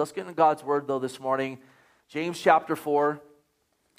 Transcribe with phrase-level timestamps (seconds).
[0.00, 1.58] Let's get into God's word, though, this morning.
[2.08, 3.20] James chapter 4,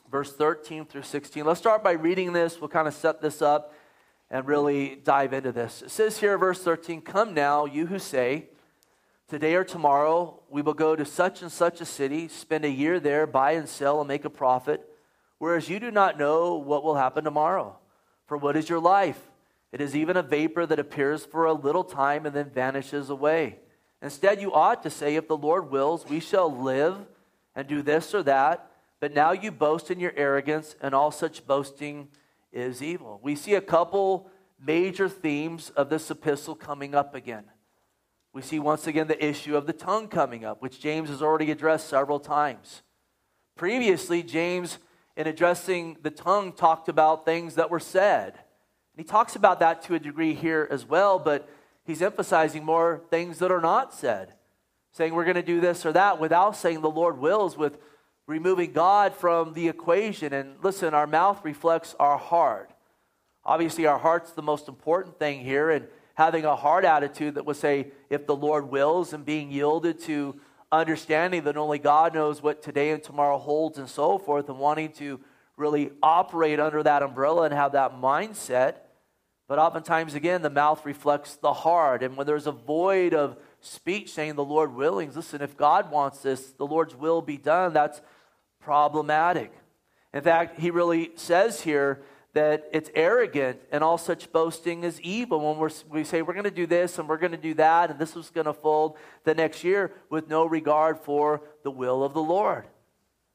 [0.10, 1.46] verse 13 through 16.
[1.46, 2.60] Let's start by reading this.
[2.60, 3.76] We'll kind of set this up
[4.32, 5.84] and really dive into this.
[5.84, 8.50] It says here, verse 13 Come now, you who say,
[9.28, 13.00] Today or tomorrow we will go to such and such a city, spend a year
[13.00, 14.82] there, buy and sell, and make a profit,
[15.38, 17.78] whereas you do not know what will happen tomorrow.
[18.26, 19.22] For what is your life?
[19.72, 23.60] It is even a vapor that appears for a little time and then vanishes away.
[24.02, 26.98] Instead, you ought to say, If the Lord wills, we shall live
[27.56, 28.72] and do this or that.
[29.00, 32.08] But now you boast in your arrogance, and all such boasting
[32.52, 33.20] is evil.
[33.24, 34.30] We see a couple
[34.64, 37.46] major themes of this epistle coming up again.
[38.34, 41.52] We see once again the issue of the tongue coming up, which James has already
[41.52, 42.82] addressed several times.
[43.58, 44.78] Previously, James,
[45.18, 48.34] in addressing the tongue, talked about things that were said.
[48.34, 51.50] And he talks about that to a degree here as well, but
[51.86, 54.34] he's emphasizing more things that are not said,
[54.92, 57.78] saying we're going to do this or that without saying the Lord wills, with
[58.28, 60.34] removing God from the equation.
[60.34, 62.72] And listen, our mouth reflects our heart.
[63.44, 67.56] Obviously, our heart's the most important thing here, and having a heart attitude that would
[67.56, 70.40] say, if the Lord wills, and being yielded to
[70.72, 74.92] understanding that only God knows what today and tomorrow holds and so forth, and wanting
[74.94, 75.20] to
[75.58, 78.76] really operate under that umbrella and have that mindset.
[79.52, 82.04] But oftentimes, again, the mouth reflects the heart.
[82.04, 86.20] And when there's a void of speech saying the Lord willing, listen, if God wants
[86.20, 88.00] this, the Lord's will be done, that's
[88.62, 89.52] problematic.
[90.14, 95.42] In fact, he really says here that it's arrogant and all such boasting is evil.
[95.42, 97.90] When we're, we say we're going to do this and we're going to do that
[97.92, 102.06] and this was going to fold the next year with no regard for the will
[102.06, 102.68] of the Lord.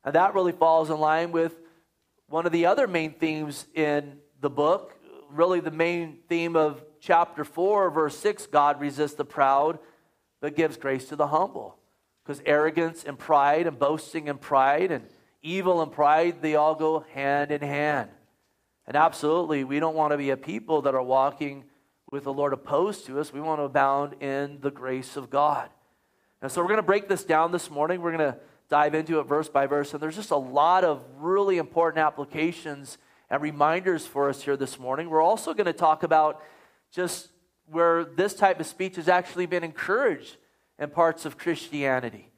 [0.03, 1.61] And that really falls in line with
[2.27, 4.96] one of the other main themes in the book.
[5.31, 9.79] Really, the main theme of chapter 4, verse 6 God resists the proud,
[10.41, 11.79] but gives grace to the humble.
[12.25, 15.07] Because arrogance and pride and boasting and pride and
[15.43, 18.11] evil and pride, they all go hand in hand.
[18.87, 21.65] And absolutely, we don't want to be a people that are walking
[22.11, 23.33] with the Lord opposed to us.
[23.33, 25.69] We want to abound in the grace of God.
[26.41, 28.01] And so we're going to break this down this morning.
[28.01, 29.93] We're going to dive into it verse by verse.
[29.93, 32.99] And there's just a lot of really important applications
[33.31, 35.11] and reminders for us here this morning.
[35.11, 36.43] We're also going to talk about
[36.93, 37.29] just
[37.67, 40.37] where this type of speech has actually been encouraged
[40.79, 42.31] in parts of Christianity.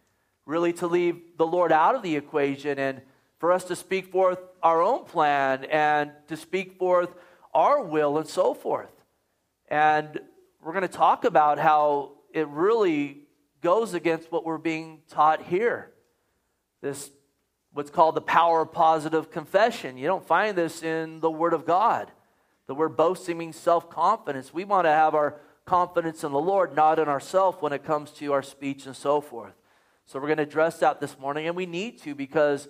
[0.46, 3.02] Really, to leave the Lord out of the equation and
[3.38, 7.10] for us to speak forth our own plan and to speak forth
[7.52, 8.90] our will and so forth.
[9.68, 10.20] And
[10.62, 13.28] we're going to talk about how it really
[13.60, 15.90] goes against what we're being taught here.
[16.80, 17.10] This,
[17.78, 19.96] what's called the power of positive confession.
[19.96, 22.10] You don't find this in the Word of God.
[22.66, 24.52] The word boasting means self confidence.
[24.52, 28.10] We want to have our confidence in the Lord, not in ourselves when it comes
[28.14, 29.52] to our speech and so forth.
[30.06, 32.66] So we're going to address that this morning, and we need to because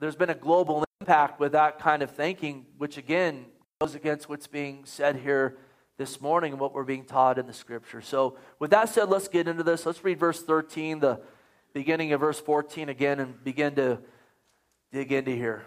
[0.00, 3.44] there's been a global impact with that kind of thinking, which again
[3.80, 5.58] goes against what's being said here
[5.96, 8.02] this morning and what we're being taught in the scripture.
[8.02, 9.86] So, with that said, let's get into this.
[9.86, 11.20] Let's read verse 13, the
[11.72, 13.98] beginning of verse 14 again, and begin to
[14.92, 15.64] dig into here.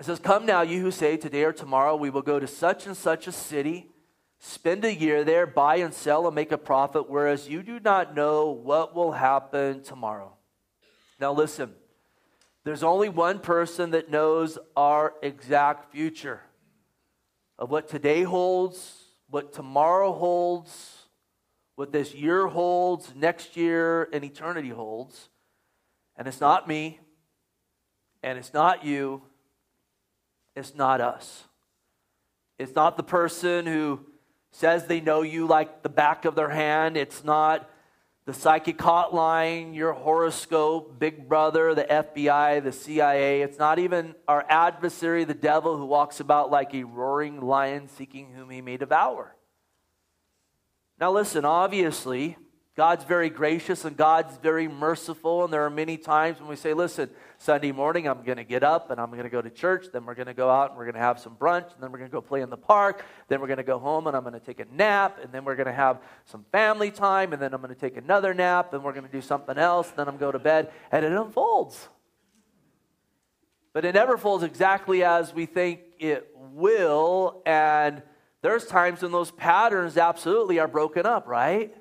[0.00, 2.86] It says, Come now, you who say, Today or tomorrow we will go to such
[2.86, 3.90] and such a city,
[4.38, 8.14] spend a year there, buy and sell, and make a profit, whereas you do not
[8.14, 10.32] know what will happen tomorrow.
[11.20, 11.74] Now, listen.
[12.64, 16.40] There's only one person that knows our exact future
[17.58, 21.03] of what today holds, what tomorrow holds,
[21.76, 25.28] what this year holds, next year, and eternity holds.
[26.16, 27.00] And it's not me,
[28.22, 29.22] and it's not you,
[30.54, 31.44] it's not us.
[32.58, 34.00] It's not the person who
[34.52, 36.96] says they know you like the back of their hand.
[36.96, 37.68] It's not
[38.26, 43.42] the psychic hotline, your horoscope, Big Brother, the FBI, the CIA.
[43.42, 48.32] It's not even our adversary, the devil, who walks about like a roaring lion seeking
[48.32, 49.33] whom he may devour.
[51.00, 52.36] Now, listen, obviously,
[52.76, 55.44] God's very gracious and God's very merciful.
[55.44, 57.08] And there are many times when we say, listen,
[57.38, 59.86] Sunday morning I'm going to get up and I'm going to go to church.
[59.92, 61.72] Then we're going to go out and we're going to have some brunch.
[61.72, 63.04] And then we're going to go play in the park.
[63.28, 65.18] Then we're going to go home and I'm going to take a nap.
[65.22, 67.32] And then we're going to have some family time.
[67.32, 68.72] And then I'm going to take another nap.
[68.72, 69.90] And we're going to do something else.
[69.90, 70.72] Then I'm going go to bed.
[70.90, 71.88] And it unfolds.
[73.72, 77.42] But it never folds exactly as we think it will.
[77.46, 78.02] And
[78.44, 81.74] there's times when those patterns absolutely are broken up, right?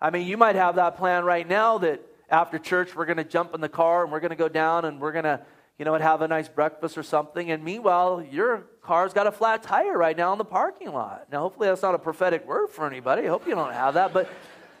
[0.00, 2.00] I mean, you might have that plan right now that
[2.30, 4.86] after church we're going to jump in the car and we're going to go down
[4.86, 5.44] and we're going to,
[5.78, 7.50] you know, have a nice breakfast or something.
[7.50, 11.26] And meanwhile, your car's got a flat tire right now in the parking lot.
[11.30, 13.26] Now, hopefully that's not a prophetic word for anybody.
[13.26, 14.30] I hope you don't have that, but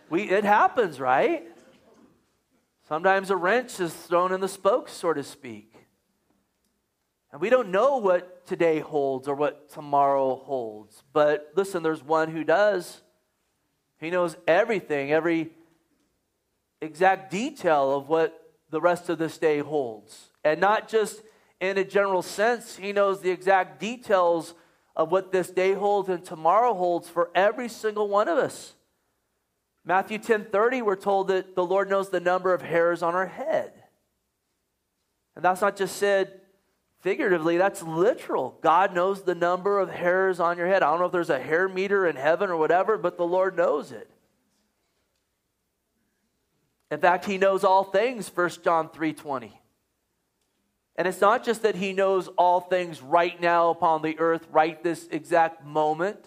[0.08, 1.44] we it happens, right?
[2.88, 5.74] Sometimes a wrench is thrown in the spokes, so to speak.
[7.34, 11.02] And we don't know what today holds or what tomorrow holds.
[11.12, 13.02] But listen, there's one who does.
[13.98, 15.50] He knows everything, every
[16.80, 20.30] exact detail of what the rest of this day holds.
[20.44, 21.24] And not just
[21.58, 24.54] in a general sense, he knows the exact details
[24.94, 28.76] of what this day holds and tomorrow holds for every single one of us.
[29.84, 33.72] Matthew 10:30 we're told that the Lord knows the number of hairs on our head.
[35.34, 36.42] And that's not just said
[37.04, 38.58] figuratively, that's literal.
[38.62, 40.82] God knows the number of hairs on your head.
[40.82, 43.58] I don't know if there's a hair meter in heaven or whatever, but the Lord
[43.58, 44.10] knows it.
[46.90, 49.52] In fact, he knows all things, 1 John 3:20.
[50.96, 54.82] And it's not just that he knows all things right now upon the earth, right
[54.82, 56.24] this exact moment.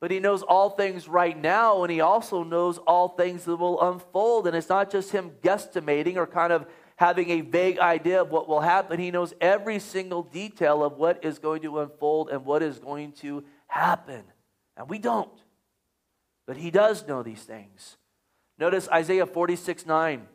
[0.00, 3.80] But he knows all things right now, and he also knows all things that will
[3.80, 4.48] unfold.
[4.48, 6.66] And it's not just him guesstimating or kind of
[7.00, 9.00] having a vague idea of what will happen.
[9.00, 13.12] He knows every single detail of what is going to unfold and what is going
[13.12, 14.22] to happen.
[14.76, 15.32] And we don't.
[16.46, 17.96] But he does know these things.
[18.58, 20.26] Notice Isaiah 46 9.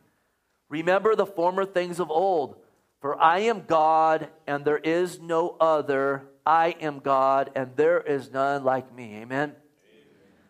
[0.67, 2.55] Remember the former things of old,
[2.99, 6.23] for I am God and there is no other.
[6.47, 9.17] I am God, and there is none like me.
[9.17, 9.27] Amen?
[9.27, 9.55] Amen.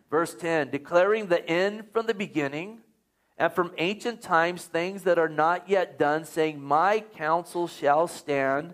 [0.10, 2.80] Verse 10 declaring the end from the beginning,
[3.38, 8.74] and from ancient times things that are not yet done, saying, My counsel shall stand,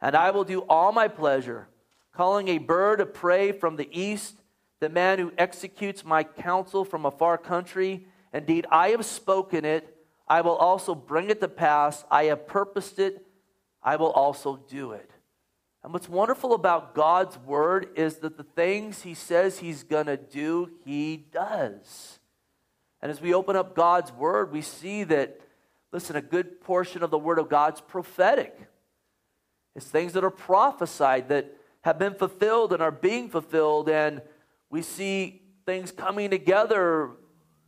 [0.00, 1.68] and I will do all my pleasure,
[2.12, 4.36] calling a bird of prey from the east,
[4.80, 8.06] the man who executes my counsel from a far country.
[8.34, 9.96] Indeed, I have spoken it,
[10.28, 12.04] I will also bring it to pass.
[12.10, 13.26] I have purposed it,
[13.82, 15.10] I will also do it.
[15.84, 20.16] And what's wonderful about God's word is that the things he says he's going to
[20.16, 22.20] do, he does.
[23.02, 25.40] And as we open up God's word, we see that,
[25.92, 28.56] listen, a good portion of the word of God's prophetic.
[29.74, 33.88] It's things that are prophesied that have been fulfilled and are being fulfilled.
[33.88, 34.22] And
[34.70, 37.10] we see things coming together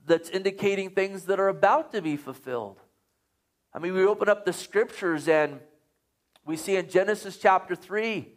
[0.06, 2.78] that's indicating things that are about to be fulfilled.
[3.72, 5.58] I mean, we open up the scriptures and
[6.46, 8.28] we see in Genesis chapter 3,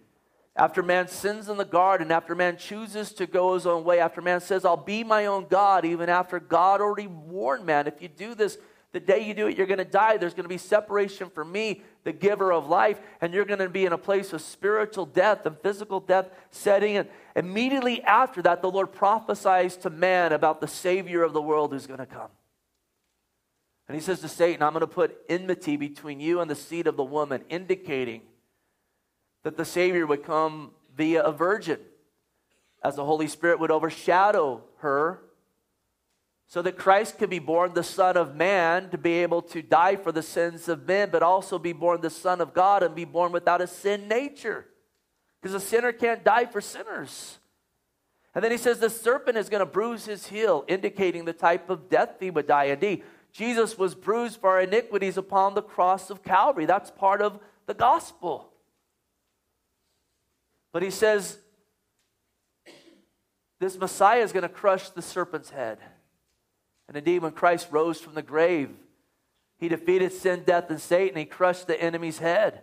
[0.58, 4.22] after man sins in the garden, after man chooses to go his own way, after
[4.22, 8.08] man says, I'll be my own God, even after God already warned man, if you
[8.08, 8.58] do this,
[8.92, 10.18] the day you do it, you're going to die.
[10.18, 13.70] There's going to be separation from me, the giver of life, and you're going to
[13.70, 16.98] be in a place of spiritual death and physical death setting.
[16.98, 21.74] And immediately after that, the Lord prophesies to man about the Savior of the world
[21.74, 22.30] who's going to come.
[23.88, 26.88] And he says to Satan, I'm going to put enmity between you and the seed
[26.88, 28.22] of the woman, indicating
[29.48, 31.80] that the Savior would come via a virgin,
[32.84, 35.22] as the Holy Spirit would overshadow her,
[36.48, 39.96] so that Christ could be born the Son of Man to be able to die
[39.96, 43.06] for the sins of men, but also be born the Son of God and be
[43.06, 44.66] born without a sin nature.
[45.42, 47.40] Because a sinner can't die for sinners.
[48.36, 51.70] And then he says the serpent is going to bruise his heel, indicating the type
[51.70, 52.66] of death he would die.
[52.66, 56.66] Indeed, Jesus was bruised for our iniquities upon the cross of Calvary.
[56.66, 58.47] That's part of the gospel.
[60.78, 61.40] But he says
[63.60, 65.80] this Messiah is going to crush the serpent's head.
[66.88, 68.70] And indeed, when Christ rose from the grave,
[69.58, 71.18] he defeated sin, death, and Satan.
[71.18, 72.62] He crushed the enemy's head.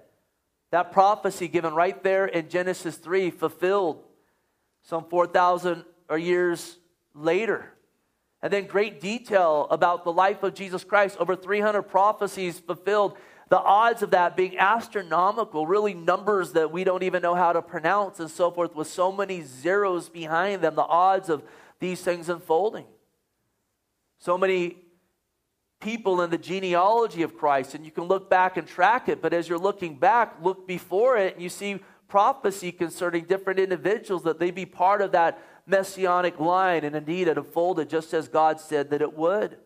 [0.71, 4.05] That prophecy given right there in Genesis 3 fulfilled
[4.85, 5.85] some 4,000
[6.17, 6.79] years
[7.15, 7.69] later.
[8.43, 13.17] And then great detail about the life of Jesus Christ, over 300 prophecies fulfilled.
[13.51, 17.61] The odds of that being astronomical, really numbers that we don't even know how to
[17.61, 21.43] pronounce and so forth, with so many zeros behind them, the odds of
[21.79, 22.87] these things unfolding.
[24.19, 24.79] So many
[25.81, 29.35] people in the genealogy of Christ, and you can look back and track it, but
[29.35, 34.39] as you're looking back, look before it, and you see prophecy concerning different individuals that
[34.39, 38.89] they be part of that messianic line, and indeed it unfolded just as God said
[38.91, 39.59] that it would.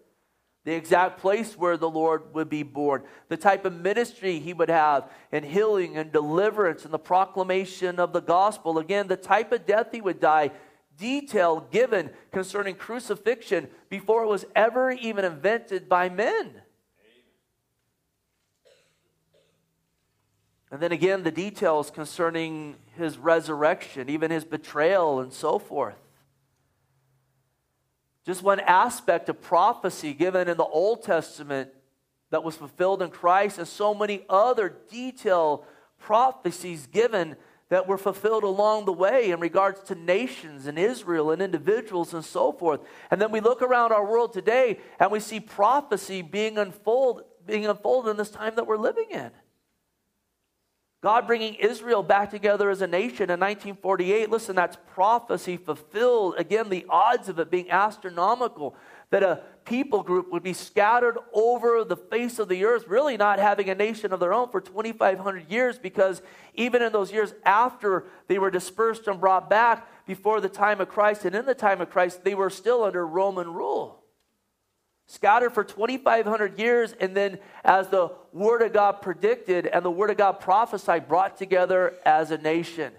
[0.68, 4.68] The exact place where the Lord would be born, the type of ministry he would
[4.68, 8.76] have in healing and deliverance and the proclamation of the gospel.
[8.76, 10.50] Again, the type of death he would die,
[10.98, 16.60] detail given concerning crucifixion before it was ever even invented by men.
[20.70, 25.96] And then again, the details concerning his resurrection, even his betrayal, and so forth.
[28.28, 31.70] Just one aspect of prophecy given in the Old Testament
[32.30, 35.64] that was fulfilled in Christ, and so many other detailed
[35.98, 37.36] prophecies given
[37.70, 42.22] that were fulfilled along the way in regards to nations and Israel and individuals and
[42.22, 42.80] so forth.
[43.10, 47.64] And then we look around our world today and we see prophecy being unfold, being
[47.64, 49.30] unfolded in this time that we're living in.
[51.00, 54.30] God bringing Israel back together as a nation in 1948.
[54.30, 56.34] Listen, that's prophecy fulfilled.
[56.38, 58.74] Again, the odds of it being astronomical
[59.10, 63.38] that a people group would be scattered over the face of the earth, really not
[63.38, 66.20] having a nation of their own for 2,500 years, because
[66.54, 70.88] even in those years after they were dispersed and brought back before the time of
[70.88, 74.02] Christ and in the time of Christ, they were still under Roman rule
[75.08, 80.10] scattered for 2,500 years, and then, as the Word of God predicted and the Word
[80.10, 82.92] of God prophesied, brought together as a nation.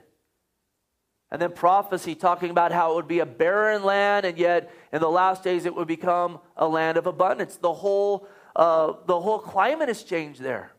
[1.31, 4.99] And then prophecy talking about how it would be a barren land, and yet in
[4.99, 7.57] the last days it would become a land of abundance.
[7.57, 10.71] The whole, uh, the whole climate has changed there.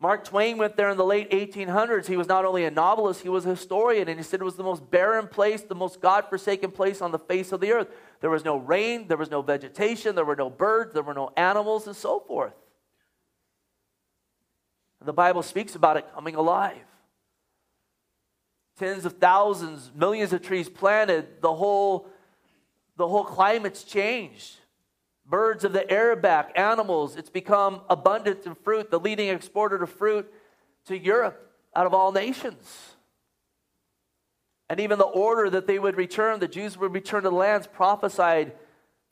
[0.00, 2.06] Mark Twain went there in the late 1800s.
[2.06, 4.56] He was not only a novelist, he was a historian, and he said it was
[4.56, 7.88] the most barren place, the most God forsaken place on the face of the earth.
[8.20, 11.32] There was no rain, there was no vegetation, there were no birds, there were no
[11.36, 12.54] animals, and so forth.
[15.00, 16.76] And the Bible speaks about it coming alive.
[18.78, 22.08] Tens of thousands, millions of trees planted, the whole,
[22.96, 24.56] the whole climate's changed
[25.26, 27.16] birds of the back, animals.
[27.16, 30.32] It's become abundant in fruit, the leading exporter of fruit
[30.86, 32.94] to Europe out of all nations.
[34.68, 37.66] And even the order that they would return, the Jews would return to the lands
[37.66, 38.52] prophesied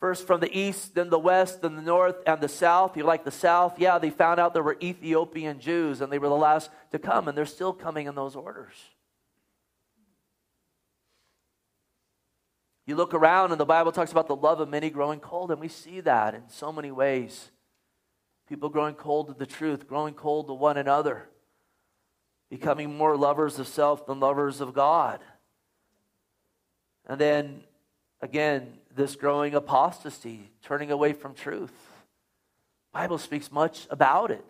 [0.00, 2.96] first from the east, then the west, then the north, and the south.
[2.96, 3.78] You like the south?
[3.78, 7.28] Yeah, they found out there were Ethiopian Jews, and they were the last to come,
[7.28, 8.74] and they're still coming in those orders.
[12.86, 15.60] You look around and the Bible talks about the love of many growing cold, and
[15.60, 17.50] we see that in so many ways.
[18.48, 21.28] People growing cold to the truth, growing cold to one another,
[22.50, 25.20] becoming more lovers of self than lovers of God.
[27.06, 27.64] And then
[28.20, 31.72] again, this growing apostasy, turning away from truth.
[32.92, 34.44] Bible speaks much about it.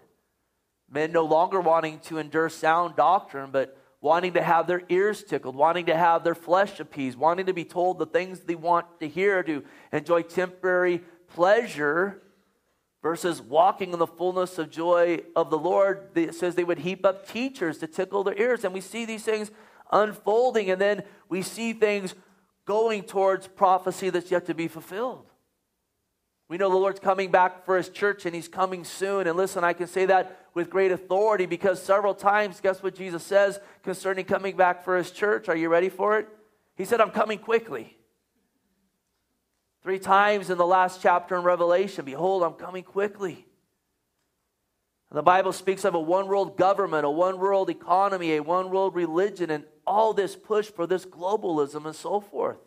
[0.90, 5.54] Men no longer wanting to endure sound doctrine, but wanting to have their ears tickled,
[5.54, 9.09] wanting to have their flesh appeased, wanting to be told the things they want to
[9.09, 12.21] hear to enjoy temporary pleasure
[13.00, 16.09] versus walking in the fullness of joy of the Lord.
[16.16, 18.64] It says they would heap up teachers to tickle their ears.
[18.64, 19.52] And we see these things
[19.92, 22.14] unfolding, and then we see things
[22.64, 25.31] going towards prophecy that's yet to be fulfilled.
[26.52, 29.26] We know the Lord's coming back for his church and he's coming soon.
[29.26, 33.23] And listen, I can say that with great authority because several times, guess what Jesus
[33.23, 35.49] says concerning coming back for his church?
[35.49, 36.28] Are you ready for it?
[36.76, 37.97] He said, I'm coming quickly.
[39.82, 43.47] Three times in the last chapter in Revelation, behold, I'm coming quickly.
[45.09, 48.68] And the Bible speaks of a one world government, a one world economy, a one
[48.68, 52.59] world religion, and all this push for this globalism and so forth.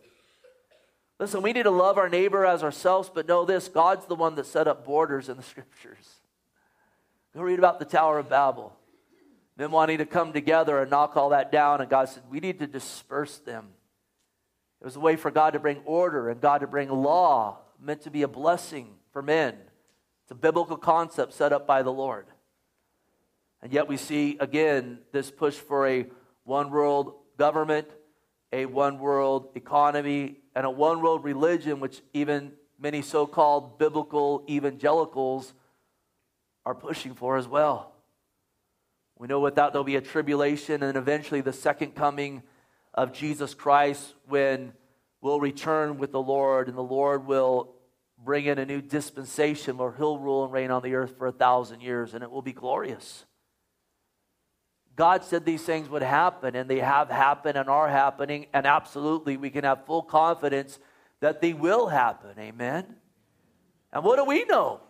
[1.19, 4.35] Listen, we need to love our neighbor as ourselves, but know this God's the one
[4.35, 6.19] that set up borders in the scriptures.
[7.33, 8.75] Go read about the Tower of Babel.
[9.57, 12.59] Them wanting to come together and knock all that down, and God said, We need
[12.59, 13.67] to disperse them.
[14.81, 18.01] It was a way for God to bring order and God to bring law, meant
[18.01, 19.55] to be a blessing for men.
[20.23, 22.25] It's a biblical concept set up by the Lord.
[23.61, 26.05] And yet we see again this push for a
[26.43, 27.87] one world government,
[28.55, 34.45] a one world economy, and a one world religion, which even many so called biblical
[34.49, 35.53] evangelicals
[36.65, 37.91] are pushing for as well.
[39.17, 42.43] We know without there'll be a tribulation and eventually the second coming
[42.93, 44.71] of Jesus Christ when
[45.21, 47.75] we'll return with the Lord and the Lord will
[48.23, 51.31] bring in a new dispensation where he'll rule and reign on the earth for a
[51.33, 53.25] thousand years and it will be glorious.
[54.95, 59.35] God said these things would happen, and they have happened and are happening, and absolutely
[59.35, 60.79] we can have full confidence
[61.19, 62.31] that they will happen.
[62.39, 62.85] Amen.
[63.91, 64.81] And what do we know?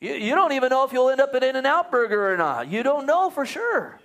[0.00, 2.36] You, you don't even know if you'll end up at In N Out Burger or
[2.36, 2.68] not.
[2.68, 4.00] You don't know for sure.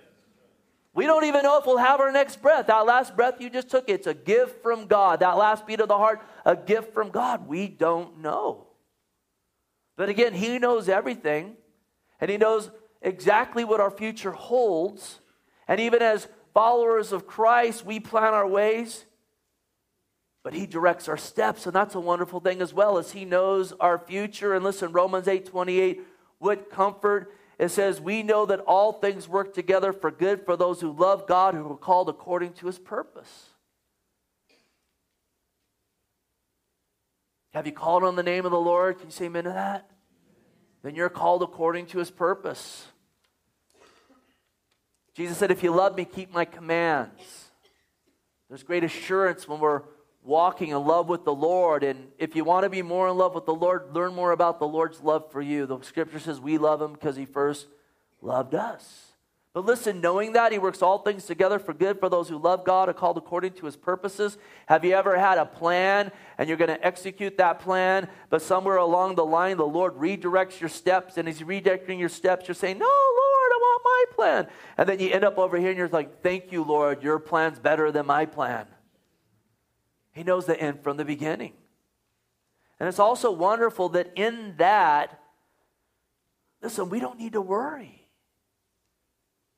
[0.94, 2.66] We don't even know if we'll have our next breath.
[2.66, 5.20] That last breath you just took, it's a gift from God.
[5.20, 7.48] That last beat of the heart, a gift from God.
[7.48, 8.66] We don't know.
[9.96, 11.56] But again, He knows everything,
[12.20, 12.70] and He knows
[13.02, 15.20] exactly what our future holds.
[15.68, 19.04] And even as followers of Christ, we plan our ways,
[20.42, 23.72] but he directs our steps, and that's a wonderful thing as well as he knows
[23.80, 24.54] our future.
[24.54, 26.00] And listen, Romans 8 28,
[26.38, 30.80] what comfort it says, We know that all things work together for good for those
[30.80, 33.50] who love God, who are called according to his purpose.
[37.54, 38.98] Have you called on the name of the Lord?
[38.98, 39.90] Can you say amen to that?
[40.82, 42.86] Then you're called according to his purpose.
[45.14, 47.50] Jesus said, If you love me, keep my commands.
[48.48, 49.82] There's great assurance when we're
[50.22, 51.82] walking in love with the Lord.
[51.82, 54.58] And if you want to be more in love with the Lord, learn more about
[54.58, 55.66] the Lord's love for you.
[55.66, 57.66] The scripture says we love him because he first
[58.20, 59.12] loved us.
[59.54, 62.64] But listen, knowing that he works all things together for good for those who love
[62.64, 64.38] God are called according to his purposes.
[64.64, 68.76] Have you ever had a plan and you're going to execute that plan, but somewhere
[68.76, 72.54] along the line the Lord redirects your steps, and as He's redirecting your steps, you're
[72.54, 73.21] saying, No, Lord,
[73.84, 74.46] my plan.
[74.76, 77.58] And then you end up over here and you're like, Thank you, Lord, your plan's
[77.58, 78.66] better than my plan.
[80.12, 81.54] He knows the end from the beginning.
[82.78, 85.20] And it's also wonderful that in that,
[86.60, 88.08] listen, we don't need to worry.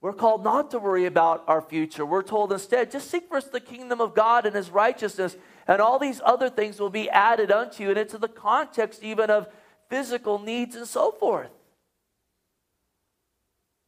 [0.00, 2.04] We're called not to worry about our future.
[2.04, 5.34] We're told instead, just seek first the kingdom of God and his righteousness,
[5.66, 7.88] and all these other things will be added unto you.
[7.88, 9.48] And it's in the context even of
[9.88, 11.48] physical needs and so forth.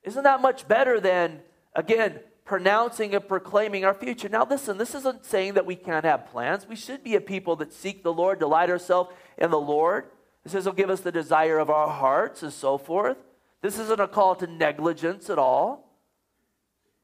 [0.07, 1.41] Isn't that much better than,
[1.75, 4.29] again, pronouncing and proclaiming our future?
[4.29, 6.67] Now, listen, this isn't saying that we can't have plans.
[6.67, 10.05] We should be a people that seek the Lord, delight ourselves in the Lord.
[10.45, 13.17] It says he'll give us the desire of our hearts and so forth.
[13.63, 15.83] This isn't a call to negligence at all.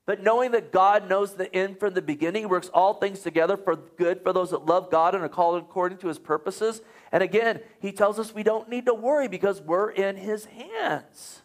[0.06, 3.76] But knowing that God knows the end from the beginning, works all things together for
[3.76, 6.82] good for those that love God and are called according to his purposes.
[7.11, 11.42] And again, he tells us we don't need to worry because we're in his hands.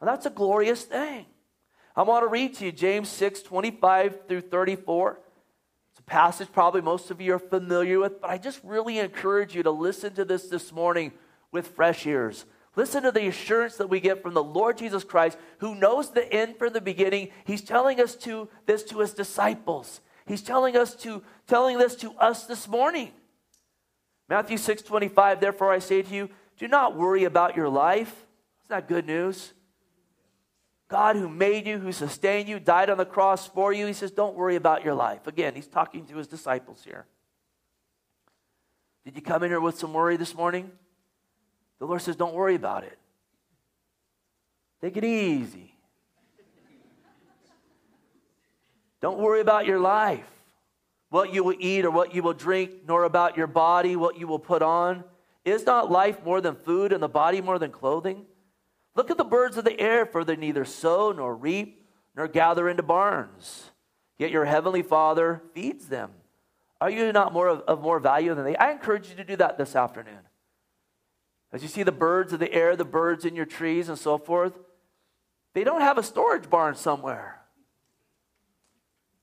[0.00, 1.26] And that's a glorious thing.
[1.94, 5.20] I want to read to you James 6 25 through 34.
[5.90, 9.54] It's a passage probably most of you are familiar with, but I just really encourage
[9.54, 11.12] you to listen to this this morning
[11.52, 12.46] with fresh ears.
[12.76, 16.32] Listen to the assurance that we get from the Lord Jesus Christ, who knows the
[16.32, 17.30] end from the beginning.
[17.44, 20.00] He's telling us to this to his disciples.
[20.26, 23.10] He's telling us to telling this to us this morning.
[24.28, 28.26] Matthew 6 25, therefore I say to you, do not worry about your life.
[28.64, 29.52] Isn't that good news?
[30.90, 33.86] God who made you, who sustained you, died on the cross for you.
[33.86, 35.26] He says, Don't worry about your life.
[35.28, 37.06] Again, he's talking to his disciples here.
[39.04, 40.70] Did you come in here with some worry this morning?
[41.78, 42.98] The Lord says, Don't worry about it.
[44.80, 45.74] Take it easy.
[49.00, 50.28] Don't worry about your life,
[51.08, 54.26] what you will eat or what you will drink, nor about your body, what you
[54.26, 55.04] will put on.
[55.44, 58.26] Is not life more than food and the body more than clothing?
[58.94, 62.68] Look at the birds of the air, for they neither sow nor reap nor gather
[62.68, 63.70] into barns.
[64.18, 66.10] Yet your heavenly Father feeds them.
[66.80, 68.56] Are you not more of, of more value than they?
[68.56, 70.20] I encourage you to do that this afternoon.
[71.52, 74.18] As you see the birds of the air, the birds in your trees, and so
[74.18, 74.52] forth,
[75.52, 77.40] they don't have a storage barn somewhere.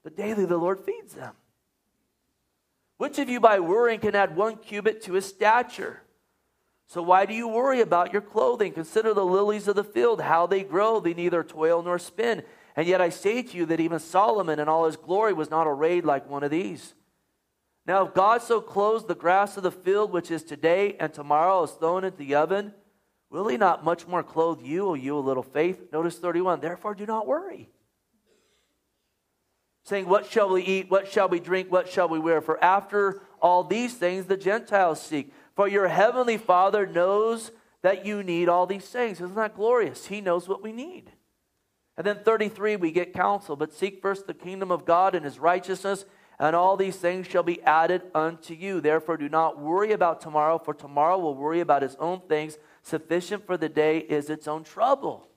[0.03, 1.33] But daily the Lord feeds them.
[2.97, 6.01] Which of you by worrying can add one cubit to his stature?
[6.87, 8.71] So why do you worry about your clothing?
[8.71, 11.01] Consider the lilies of the field, how they grow.
[11.01, 12.43] They neither toil nor spin.
[12.77, 15.67] And yet I say to you that even Solomon in all his glory was not
[15.67, 16.93] arrayed like one of these.
[17.85, 21.63] Now, if God so clothes the grass of the field, which is today and tomorrow
[21.63, 22.73] is thrown into the oven,
[23.29, 25.91] will he not much more clothe you, O you a little faith?
[25.91, 26.61] Notice 31.
[26.61, 27.69] Therefore, do not worry.
[29.83, 30.89] Saying, What shall we eat?
[30.89, 31.71] What shall we drink?
[31.71, 32.41] What shall we wear?
[32.41, 35.33] For after all these things the Gentiles seek.
[35.57, 39.19] For your heavenly Father knows that you need all these things.
[39.19, 40.05] Isn't that glorious?
[40.05, 41.11] He knows what we need.
[41.97, 43.55] And then 33, we get counsel.
[43.55, 46.05] But seek first the kingdom of God and his righteousness
[46.39, 48.79] and all these things shall be added unto you.
[48.79, 52.59] Therefore, do not worry about tomorrow, for tomorrow will worry about its own things.
[52.83, 55.27] Sufficient for the day is its own trouble.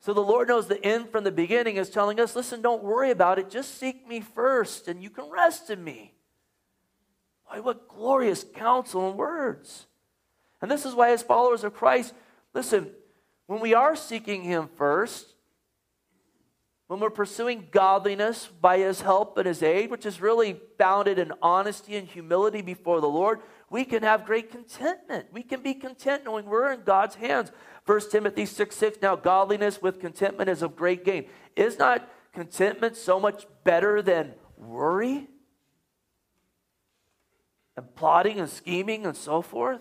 [0.00, 3.12] So the Lord knows the end from the beginning is telling us listen, don't worry
[3.12, 3.50] about it.
[3.50, 6.17] Just seek me first, and you can rest in me.
[7.50, 9.86] Boy, what glorious counsel and words.
[10.60, 12.14] And this is why, as followers of Christ,
[12.54, 12.90] listen,
[13.46, 15.34] when we are seeking Him first,
[16.88, 21.32] when we're pursuing godliness by His help and His aid, which is really founded in
[21.40, 25.26] honesty and humility before the Lord, we can have great contentment.
[25.32, 27.52] We can be content knowing we're in God's hands.
[27.86, 31.26] 1 Timothy 6 6, now godliness with contentment is of great gain.
[31.56, 35.28] Is not contentment so much better than worry?
[37.78, 39.80] And plotting and scheming and so forth?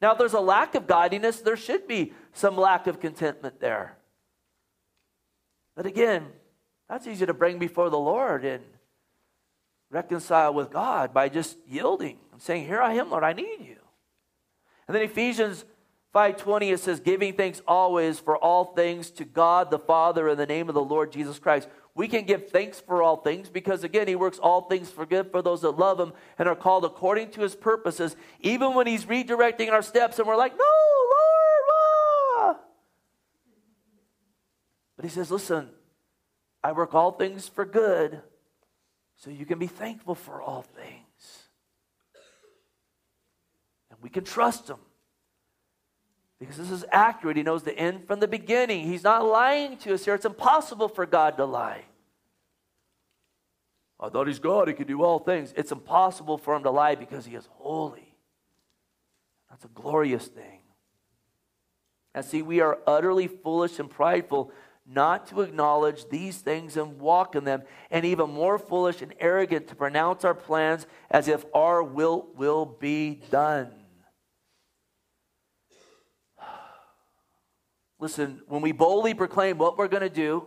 [0.00, 3.96] Now, there's a lack of godliness, there should be some lack of contentment there.
[5.74, 6.28] But again,
[6.88, 8.62] that's easy to bring before the Lord and
[9.90, 13.78] reconcile with God by just yielding and saying, Here I am, Lord, I need you.
[14.86, 15.64] And then Ephesians
[16.14, 20.46] 5:20 it says giving thanks always for all things to God the Father in the
[20.46, 21.68] name of the Lord Jesus Christ.
[21.94, 25.30] We can give thanks for all things because again he works all things for good
[25.30, 29.04] for those that love him and are called according to his purposes even when he's
[29.04, 30.64] redirecting our steps and we're like, "No,
[35.00, 35.70] But he says, listen,
[36.62, 38.20] I work all things for good
[39.16, 41.48] so you can be thankful for all things.
[43.90, 44.76] And we can trust him
[46.40, 47.36] because this is accurate.
[47.36, 48.86] He knows the end from the beginning.
[48.86, 50.14] He's not lying to us here.
[50.14, 51.84] It's impossible for God to lie.
[54.00, 55.52] I thought he's God, he can do all things.
[55.54, 58.16] It's impossible for him to lie because he is holy.
[59.50, 60.60] That's a glorious thing.
[62.14, 64.52] And see, we are utterly foolish and prideful
[64.86, 69.68] not to acknowledge these things and walk in them, and even more foolish and arrogant
[69.68, 73.70] to pronounce our plans as if our will will be done.
[78.00, 80.46] Listen, when we boldly proclaim what we're going to do,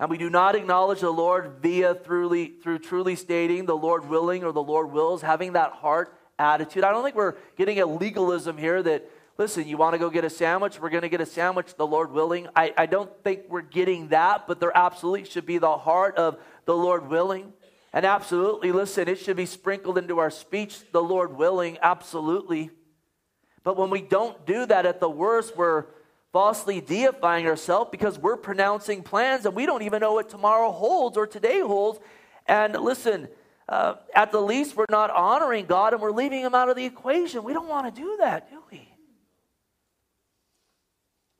[0.00, 4.44] and we do not acknowledge the Lord via truly, through truly stating the Lord willing
[4.44, 6.82] or the Lord wills, having that heart attitude.
[6.82, 10.24] I don't think we're getting a legalism here that, listen, you want to go get
[10.24, 10.80] a sandwich?
[10.80, 12.48] We're going to get a sandwich, the Lord willing.
[12.56, 16.38] I, I don't think we're getting that, but there absolutely should be the heart of
[16.64, 17.52] the Lord willing.
[17.92, 22.70] And absolutely, listen, it should be sprinkled into our speech, the Lord willing, absolutely.
[23.62, 25.84] But when we don't do that, at the worst, we're
[26.34, 31.16] falsely deifying ourselves because we're pronouncing plans and we don't even know what tomorrow holds
[31.16, 32.00] or today holds.
[32.46, 33.28] And listen,
[33.68, 36.84] uh, at the least, we're not honoring God and we're leaving Him out of the
[36.84, 37.44] equation.
[37.44, 38.88] We don't want to do that, do we?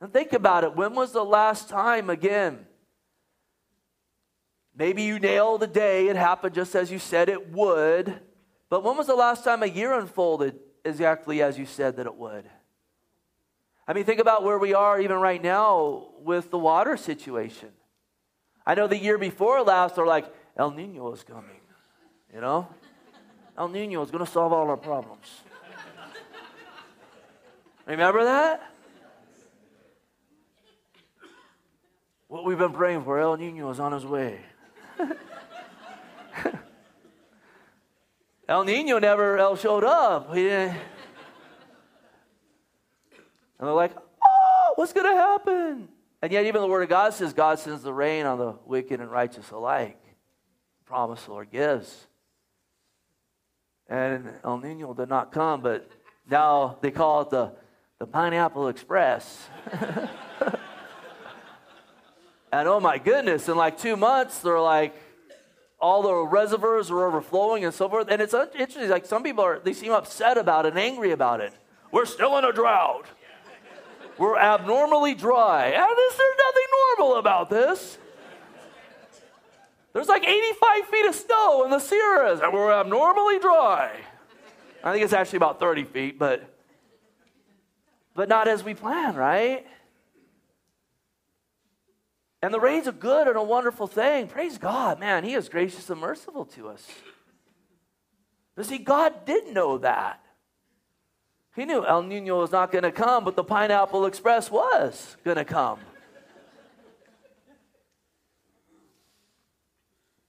[0.01, 0.77] And think about it.
[0.77, 2.65] When was the last time, again?
[4.77, 8.15] Maybe you nailed the day, it happened just as you said it would.
[8.71, 12.15] But when was the last time a year unfolded exactly as you said that it
[12.15, 12.45] would?
[13.87, 17.68] I mean, think about where we are even right now with the water situation.
[18.66, 20.25] I know the year before last, they're like,
[20.57, 21.61] El Nino is coming.
[22.33, 22.66] You know?
[23.59, 25.42] El Nino is going to solve all our problems.
[27.87, 28.70] Remember that?
[32.29, 34.40] What we've been praying for, El Nino is on his way.
[38.49, 40.35] El Nino never El showed up.
[40.35, 40.79] He didn't.
[43.59, 45.88] And they're like, oh, what's going to happen?
[46.23, 49.01] And yet, even the Word of God says God sends the rain on the wicked
[49.01, 50.01] and righteous alike.
[50.87, 52.07] Promise the Lord gives.
[53.88, 55.88] And El Nino did not come, but
[56.31, 57.53] now they call it the,
[57.99, 59.49] the Pineapple Express.
[62.53, 64.95] and oh my goodness, in like two months, they're like,
[65.79, 68.09] all the reservoirs are overflowing and so forth.
[68.09, 71.40] And it's interesting, like some people are, they seem upset about it and angry about
[71.40, 71.53] it.
[71.93, 73.07] We're still in a drought.
[74.18, 75.66] We're abnormally dry.
[75.66, 76.66] And this, there's nothing
[76.98, 77.98] normal about this.
[79.92, 83.92] There's like 85 feet of snow in the Sierras, and we're abnormally dry.
[84.83, 86.50] I think it's actually about 30 feet, but
[88.14, 89.66] but not as we plan, right?
[92.42, 94.29] And the rain's a good and a wonderful thing.
[94.29, 95.24] Praise God, man.
[95.24, 96.87] He is gracious and merciful to us.
[98.55, 100.20] But see, God did know that.
[101.55, 105.37] He knew El Nino was not going to come, but the Pineapple Express was going
[105.37, 105.79] to come.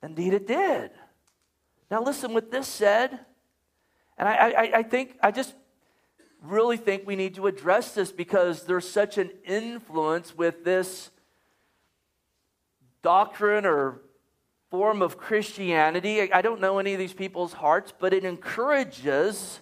[0.04, 0.92] Indeed, it did.
[1.90, 3.20] Now, listen, with this said,
[4.18, 5.56] and I, I, I think, I just
[6.44, 11.10] really think we need to address this because there's such an influence with this
[13.02, 14.02] doctrine or
[14.70, 16.32] form of Christianity.
[16.32, 19.62] I don't know any of these people's hearts, but it encourages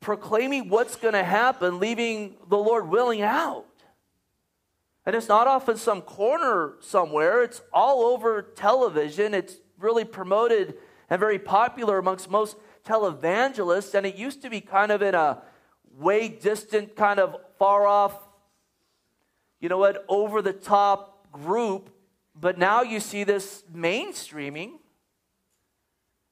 [0.00, 3.66] proclaiming what's going to happen, leaving the Lord willing out.
[5.04, 9.34] And it's not off in some corner somewhere, it's all over television.
[9.34, 10.74] It's really promoted
[11.08, 13.94] and very popular amongst most televangelists.
[13.94, 15.42] And it used to be kind of in a
[15.96, 18.16] way distant, kind of far off,
[19.60, 21.90] you know what, over the top group.
[22.34, 24.72] But now you see this mainstreaming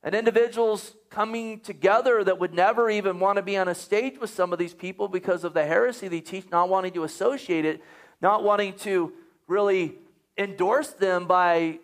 [0.03, 4.31] and individuals coming together that would never even want to be on a stage with
[4.31, 7.81] some of these people because of the heresy they teach, not wanting to associate it,
[8.21, 9.13] not wanting to
[9.47, 9.95] really
[10.37, 11.79] endorse them by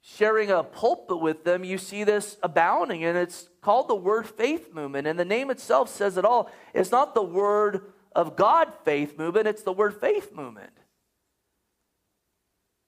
[0.00, 3.04] sharing a pulpit with them, you see this abounding.
[3.04, 5.06] And it's called the Word Faith Movement.
[5.06, 6.50] And the name itself says it all.
[6.72, 7.82] It's not the Word
[8.14, 10.72] of God Faith Movement, it's the Word Faith Movement.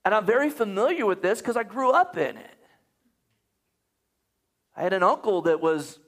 [0.04, 2.53] And I'm very familiar with this because I grew up in it.
[4.76, 5.98] I had an uncle that was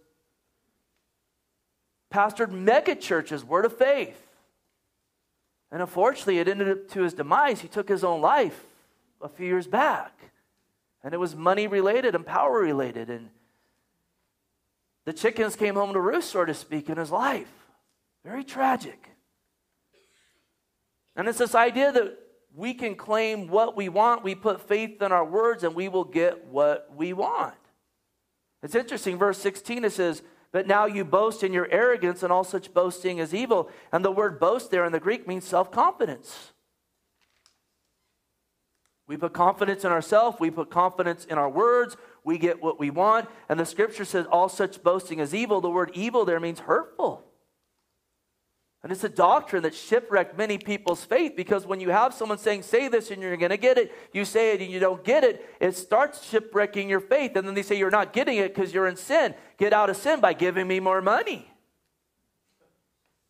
[2.12, 4.22] pastored mega churches, Word of Faith.
[5.70, 7.60] And unfortunately, it ended up to his demise.
[7.60, 8.64] He took his own life
[9.20, 10.12] a few years back.
[11.02, 13.10] And it was money related and power related.
[13.10, 13.30] And
[15.04, 17.52] the chickens came home to roost, so to speak, in his life.
[18.24, 19.10] Very tragic.
[21.14, 22.18] And it's this idea that
[22.54, 24.24] we can claim what we want.
[24.24, 27.54] We put faith in our words and we will get what we want.
[28.62, 32.44] It's interesting, verse 16, it says, But now you boast in your arrogance, and all
[32.44, 33.70] such boasting is evil.
[33.92, 36.52] And the word boast there in the Greek means self confidence.
[39.06, 42.90] We put confidence in ourselves, we put confidence in our words, we get what we
[42.90, 43.28] want.
[43.48, 45.60] And the scripture says all such boasting is evil.
[45.60, 47.25] The word evil there means hurtful.
[48.86, 52.62] And it's a doctrine that shipwrecked many people's faith because when you have someone saying,
[52.62, 55.24] say this and you're going to get it, you say it and you don't get
[55.24, 57.34] it, it starts shipwrecking your faith.
[57.34, 59.34] And then they say, you're not getting it because you're in sin.
[59.58, 61.50] Get out of sin by giving me more money.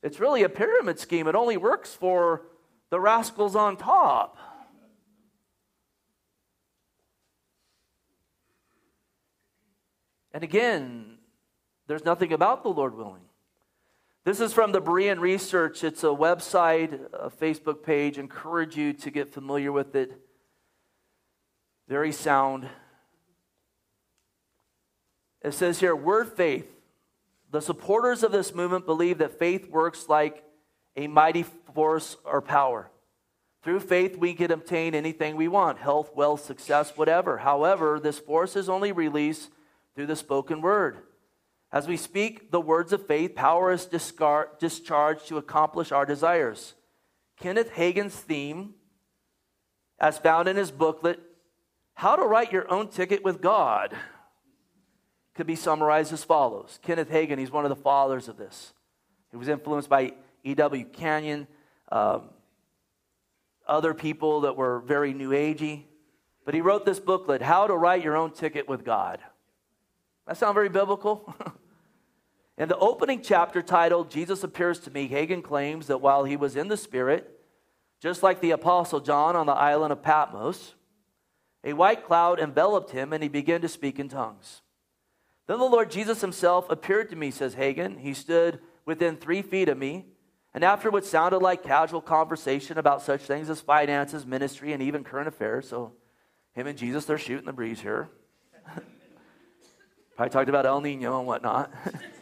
[0.02, 1.26] It's really a pyramid scheme.
[1.26, 2.42] It only works for
[2.90, 4.36] the rascals on top.
[10.34, 11.16] And again,
[11.86, 13.25] there's nothing about the Lord willing.
[14.26, 15.84] This is from the Berean Research.
[15.84, 18.18] It's a website, a Facebook page.
[18.18, 20.20] Encourage you to get familiar with it.
[21.86, 22.68] Very sound.
[25.42, 26.66] It says here, word faith.
[27.52, 30.42] The supporters of this movement believe that faith works like
[30.96, 32.90] a mighty force or power.
[33.62, 37.38] Through faith, we can obtain anything we want health, wealth, success, whatever.
[37.38, 39.50] However, this force is only released
[39.94, 41.05] through the spoken word.
[41.76, 46.72] As we speak the words of faith, power is discard, discharged to accomplish our desires.
[47.38, 48.72] Kenneth Hagin's theme,
[49.98, 51.20] as found in his booklet,
[51.92, 53.94] How to Write Your Own Ticket with God,
[55.34, 56.78] could be summarized as follows.
[56.80, 58.72] Kenneth Hagin, he's one of the fathers of this.
[59.30, 60.86] He was influenced by E.W.
[60.86, 61.46] Kenyon,
[61.92, 62.30] um,
[63.68, 65.82] other people that were very new agey.
[66.46, 69.20] But he wrote this booklet, How to Write Your Own Ticket with God.
[70.26, 71.34] That sound very biblical?
[72.58, 76.56] In the opening chapter titled Jesus Appears to Me, Hagin claims that while he was
[76.56, 77.38] in the Spirit,
[78.00, 80.74] just like the Apostle John on the island of Patmos,
[81.64, 84.62] a white cloud enveloped him and he began to speak in tongues.
[85.46, 87.98] Then the Lord Jesus himself appeared to me, says Hagin.
[87.98, 90.06] He stood within three feet of me,
[90.54, 95.04] and after what sounded like casual conversation about such things as finances, ministry, and even
[95.04, 95.92] current affairs, so
[96.52, 98.08] him and Jesus, they're shooting the breeze here.
[100.16, 101.70] Probably talked about El Nino and whatnot.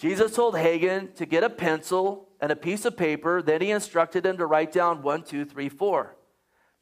[0.00, 3.42] Jesus told Hagin to get a pencil and a piece of paper.
[3.42, 6.16] Then he instructed him to write down one, two, three, four.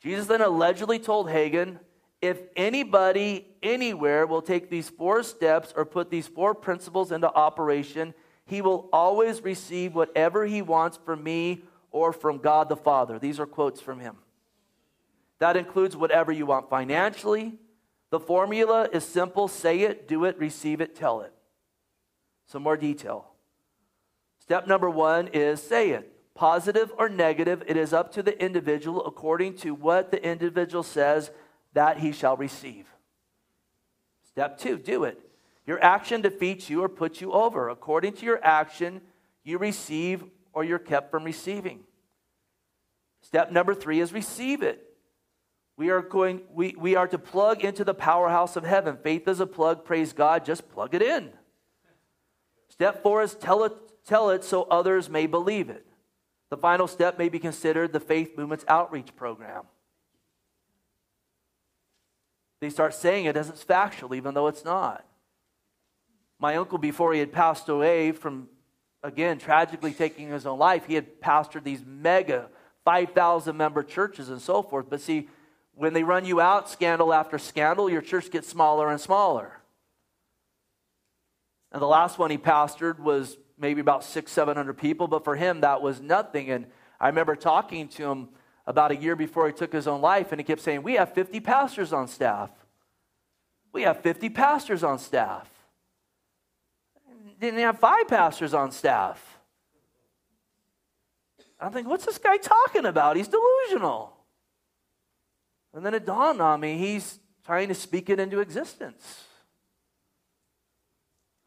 [0.01, 1.81] Jesus then allegedly told Hagin,
[2.23, 8.15] if anybody anywhere will take these four steps or put these four principles into operation,
[8.45, 13.19] he will always receive whatever he wants from me or from God the Father.
[13.19, 14.15] These are quotes from him.
[15.41, 17.55] That includes whatever you want financially.
[18.11, 21.33] The formula is simple say it, do it, receive it, tell it.
[22.49, 23.27] Some more detail.
[24.41, 26.13] Step number one is say it.
[26.35, 31.31] Positive or negative, it is up to the individual according to what the individual says
[31.75, 32.87] that he shall receive.
[34.25, 35.21] Step two, do it.
[35.67, 37.69] Your action defeats you or puts you over.
[37.69, 39.03] According to your action,
[39.45, 41.81] you receive or you're kept from receiving.
[43.21, 44.85] Step number three is receive it.
[45.77, 48.97] We are going, we, we are to plug into the powerhouse of heaven.
[48.97, 51.31] Faith is a plug, praise God, just plug it in.
[52.79, 53.73] Step four is tell it,
[54.07, 55.85] tell it so others may believe it.
[56.49, 59.65] The final step may be considered the Faith Movement's outreach program.
[62.61, 65.05] They start saying it as it's factual, even though it's not.
[66.39, 68.47] My uncle, before he had passed away from,
[69.03, 72.49] again, tragically taking his own life, he had pastored these mega
[72.85, 74.89] 5,000 member churches and so forth.
[74.89, 75.29] But see,
[75.75, 79.58] when they run you out, scandal after scandal, your church gets smaller and smaller.
[81.73, 85.61] And the last one he pastored was maybe about six, 700 people, but for him,
[85.61, 86.51] that was nothing.
[86.51, 86.67] And
[87.01, 88.29] I remember talking to him
[88.67, 91.15] about a year before he took his own life, and he kept saying, We have
[91.15, 92.51] 50 pastors on staff.
[93.73, 95.49] We have 50 pastors on staff.
[97.39, 99.39] Didn't have five pastors on staff.
[101.61, 103.17] I'm thinking, what's this guy talking about?
[103.17, 104.17] He's delusional.
[105.75, 109.25] And then it dawned on me, he's trying to speak it into existence.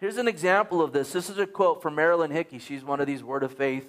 [0.01, 1.13] Here's an example of this.
[1.13, 2.57] This is a quote from Marilyn Hickey.
[2.57, 3.87] She's one of these word of faith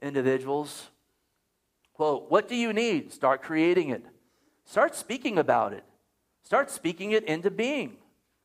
[0.00, 0.86] individuals.
[1.94, 3.12] Quote, What do you need?
[3.12, 4.06] Start creating it.
[4.64, 5.82] Start speaking about it.
[6.44, 7.96] Start speaking it into being.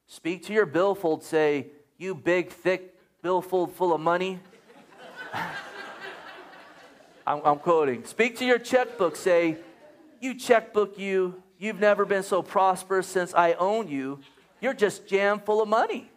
[0.07, 1.23] Speak to your billfold.
[1.23, 1.67] Say,
[1.99, 4.39] You big, thick billfold full of money.
[7.27, 8.05] I'm, I'm quoting.
[8.05, 9.15] Speak to your checkbook.
[9.15, 9.57] Say,
[10.19, 11.43] You checkbook, you.
[11.59, 14.21] You've never been so prosperous since I own you.
[14.59, 16.10] You're just jam full of money.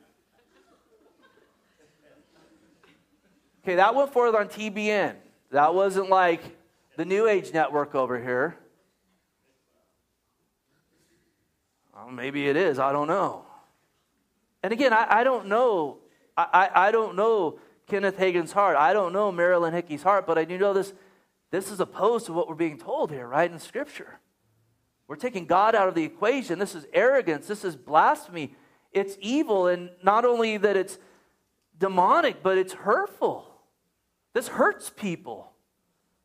[3.65, 5.15] Okay, that went forth on TBN.
[5.51, 6.43] That wasn't like
[6.99, 8.59] the New Age Network over here.
[11.95, 12.79] Well, maybe it is.
[12.79, 13.47] I don't know.
[14.63, 15.97] And again, I, I don't know.
[16.37, 18.77] I, I, I don't know Kenneth Hagin's heart.
[18.77, 20.93] I don't know Marilyn Hickey's heart, but I do know this.
[21.51, 24.19] This is opposed to what we're being told here, right, in Scripture.
[25.09, 26.59] We're taking God out of the equation.
[26.59, 27.47] This is arrogance.
[27.47, 28.55] This is blasphemy.
[28.93, 30.99] It's evil, and not only that it's
[31.79, 33.53] demonic, but it's hurtful.
[34.35, 35.53] This hurts people.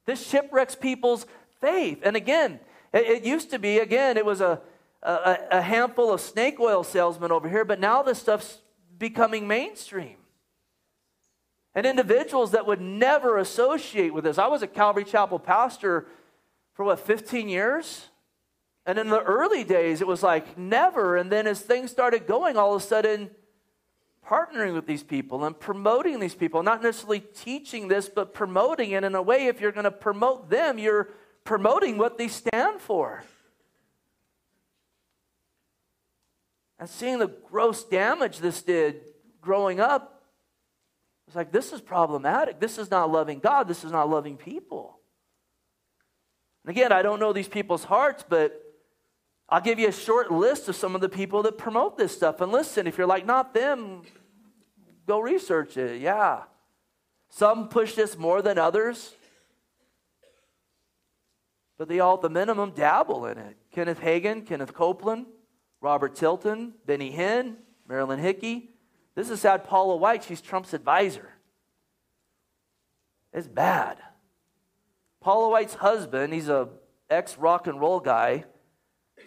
[0.06, 1.26] This shipwrecks people's
[1.62, 2.00] faith.
[2.04, 2.60] And again,
[2.92, 4.60] it, it used to be, again, it was a,
[5.04, 8.60] a, a handful of snake oil salesmen over here, but now this stuff's
[8.98, 10.18] becoming mainstream.
[11.76, 14.38] And individuals that would never associate with this.
[14.38, 16.08] I was a Calvary Chapel pastor
[16.74, 18.08] for what, 15 years?
[18.86, 21.16] And in the early days, it was like never.
[21.16, 23.30] And then as things started going, all of a sudden,
[24.30, 29.04] partnering with these people and promoting these people, not necessarily teaching this, but promoting it
[29.04, 31.10] in a way, if you're going to promote them, you're
[31.44, 33.24] promoting what they stand for.
[36.78, 39.02] And seeing the gross damage this did
[39.42, 40.24] growing up,
[41.28, 42.60] it's like, this is problematic.
[42.60, 43.68] This is not loving God.
[43.68, 45.00] This is not loving people.
[46.64, 48.64] And again, I don't know these people's hearts, but
[49.48, 52.42] I'll give you a short list of some of the people that promote this stuff.
[52.42, 54.04] And listen, if you're like, not them,
[55.10, 56.02] go research it.
[56.02, 56.44] Yeah.
[57.30, 59.14] Some push this more than others,
[61.80, 63.58] but they all, at the minimum, dabble in it.
[63.72, 65.26] Kenneth Hagin, Kenneth Copeland,
[65.82, 67.56] Robert Tilton, Benny Hinn,
[67.88, 68.70] Marilyn Hickey.
[69.16, 69.64] This is sad.
[69.64, 71.30] Paula White, she's Trump's advisor.
[73.34, 73.98] It's bad.
[75.22, 76.70] Paula White's husband, he's a
[77.10, 78.46] ex rock and roll guy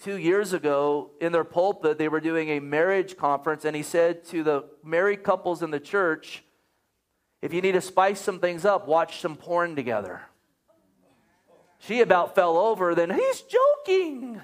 [0.01, 4.25] two years ago in their pulpit, they were doing a marriage conference, and he said
[4.27, 6.45] to the married couples in the church,
[7.41, 10.23] if you need to spice some things up, watch some porn together.
[11.81, 14.41] She about fell over, then he's joking.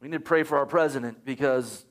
[0.00, 1.84] We need to pray for our president because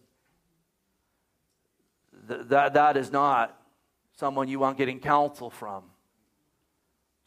[2.28, 3.56] th- that, that is not
[4.18, 5.91] someone you want getting counsel from.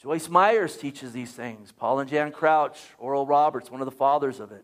[0.05, 1.73] Joyce Myers teaches these things.
[1.73, 4.63] Paul and Jan Crouch, Oral Roberts, one of the fathers of it.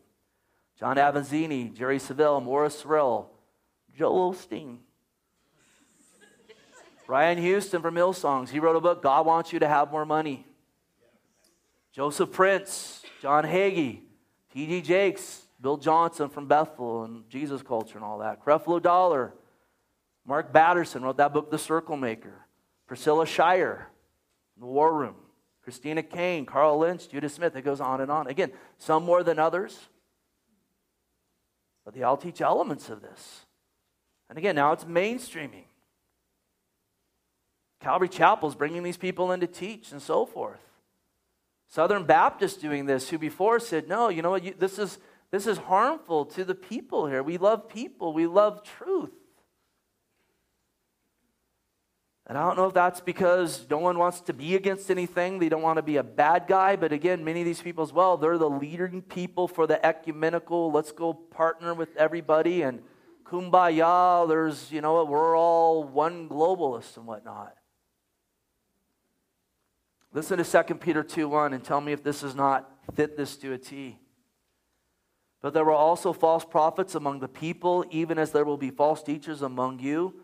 [0.78, 3.24] John Avanzini, Jerry Savelle, Morris Cerullo,
[3.96, 4.80] Joel Osteen.
[7.06, 8.50] Brian Houston from Hillsongs.
[8.50, 10.44] He wrote a book, God Wants You to Have More Money.
[11.90, 14.00] Joseph Prince, John Hagee,
[14.52, 14.82] T.D.
[14.82, 18.44] Jakes, Bill Johnson from Bethel and Jesus Culture and all that.
[18.44, 19.32] Creflo Dollar,
[20.26, 22.44] Mark Batterson wrote that book, The Circle Maker.
[22.86, 23.86] Priscilla Shirer,
[24.58, 25.14] The War Room.
[25.62, 27.54] Christina Caine, Carl Lentz, Judah Smith.
[27.54, 28.26] It goes on and on.
[28.26, 29.78] Again, some more than others,
[31.84, 33.46] but they all teach elements of this.
[34.28, 35.64] And again, now it's mainstreaming.
[37.80, 40.60] Calvary Chapel is bringing these people in to teach and so forth.
[41.68, 44.98] Southern Baptists doing this, who before said, no, you know what, you, this, is,
[45.30, 47.22] this is harmful to the people here.
[47.22, 49.12] We love people, we love truth.
[52.30, 55.40] And I don't know if that's because no one wants to be against anything.
[55.40, 56.76] They don't want to be a bad guy.
[56.76, 60.70] But again, many of these people as well, they're the leading people for the ecumenical,
[60.70, 62.82] let's go partner with everybody and
[63.24, 64.28] kumbaya.
[64.28, 67.52] There's, you know, we're all one globalist and whatnot.
[70.12, 73.36] Listen to 2 Peter 2 1 and tell me if this does not fit this
[73.38, 73.98] to a T.
[75.42, 79.02] But there were also false prophets among the people, even as there will be false
[79.02, 80.14] teachers among you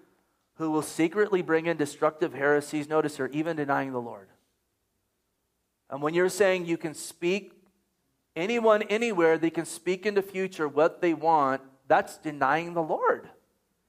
[0.56, 4.28] who will secretly bring in destructive heresies, notice here, even denying the Lord.
[5.90, 7.52] And when you're saying you can speak,
[8.34, 13.28] anyone, anywhere, they can speak in the future what they want, that's denying the Lord.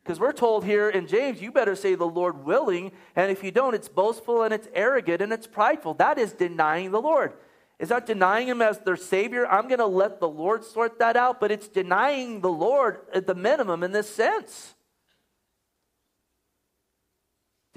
[0.03, 3.51] Because we're told here in James, you better say the Lord willing, and if you
[3.51, 5.95] don't, it's boastful and it's arrogant and it's prideful.
[5.95, 7.33] That is denying the Lord.
[7.79, 9.47] Is that denying Him as their Savior?
[9.47, 13.27] I'm going to let the Lord sort that out, but it's denying the Lord at
[13.27, 14.75] the minimum in this sense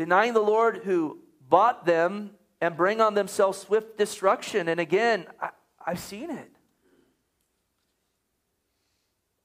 [0.00, 4.66] denying the Lord who bought them and bring on themselves swift destruction.
[4.66, 5.50] And again, I,
[5.86, 6.51] have seen it.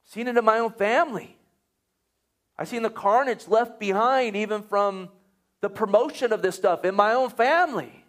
[0.04, 1.36] Seen it in my own family.
[2.56, 5.10] I've seen the carnage left behind, even from
[5.60, 8.06] the promotion of this stuff in my own family.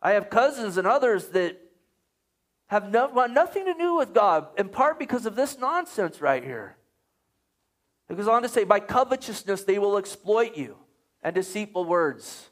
[0.00, 1.60] I have cousins and others that
[2.68, 6.78] have no, nothing to do with God, in part because of this nonsense right here.
[8.08, 10.76] It goes on to say, by covetousness they will exploit you
[11.22, 12.50] and deceitful words.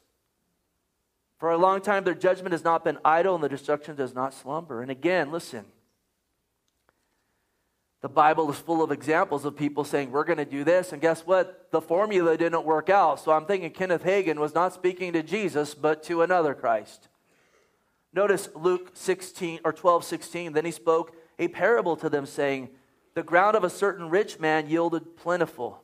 [1.37, 4.33] For a long time their judgment has not been idle and the destruction does not
[4.33, 4.81] slumber.
[4.81, 5.65] And again, listen.
[8.01, 10.91] The Bible is full of examples of people saying, We're going to do this.
[10.91, 11.71] And guess what?
[11.71, 13.19] The formula didn't work out.
[13.19, 17.07] So I'm thinking Kenneth Hagin was not speaking to Jesus, but to another Christ.
[18.13, 20.53] Notice Luke 16 or 12, 16.
[20.53, 22.69] Then he spoke a parable to them, saying,
[23.15, 25.81] The ground of a certain rich man yielded plentiful.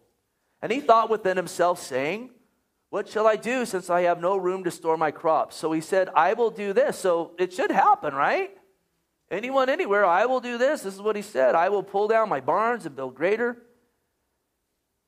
[0.62, 2.30] And he thought within himself, saying,
[2.90, 5.56] What shall I do since I have no room to store my crops?
[5.56, 7.00] So he said, I will do this.
[7.00, 8.52] So it should happen, right?
[9.32, 10.82] Anyone, anywhere, I will do this.
[10.82, 13.58] This is what he said I will pull down my barns and build greater.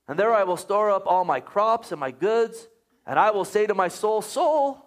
[0.07, 2.67] And there I will store up all my crops and my goods.
[3.05, 4.83] And I will say to my soul, Soul,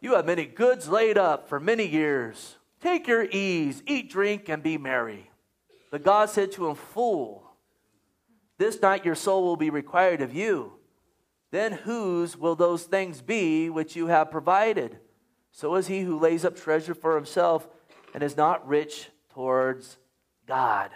[0.00, 2.56] you have many goods laid up for many years.
[2.80, 5.30] Take your ease, eat, drink, and be merry.
[5.94, 7.44] But God said to him, Fool,
[8.58, 10.72] this night your soul will be required of you.
[11.52, 14.98] Then whose will those things be which you have provided?
[15.52, 17.68] So is he who lays up treasure for himself
[18.12, 19.98] and is not rich towards
[20.48, 20.90] God.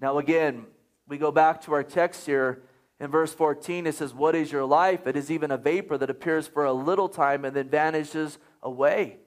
[0.00, 0.66] Now, again,
[1.06, 2.64] we go back to our text here.
[2.98, 5.06] In verse 14, it says, What is your life?
[5.06, 9.18] It is even a vapor that appears for a little time and then vanishes away.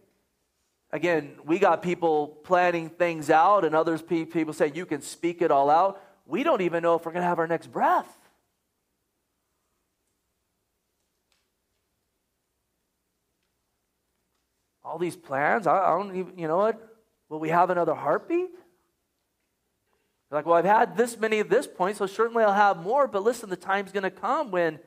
[0.91, 5.51] Again, we got people planning things out, and others people say you can speak it
[5.51, 6.03] all out.
[6.25, 8.07] We don't even know if we're going to have our next breath.
[14.91, 15.67] all these plans.
[15.67, 16.97] I, don't even, you know what?
[17.29, 18.49] Will we have another heartbeat?
[18.49, 18.49] You're
[20.31, 23.07] like, well, I've had this many at this point, so certainly I'll have more.
[23.07, 24.79] But listen, the time's going to come when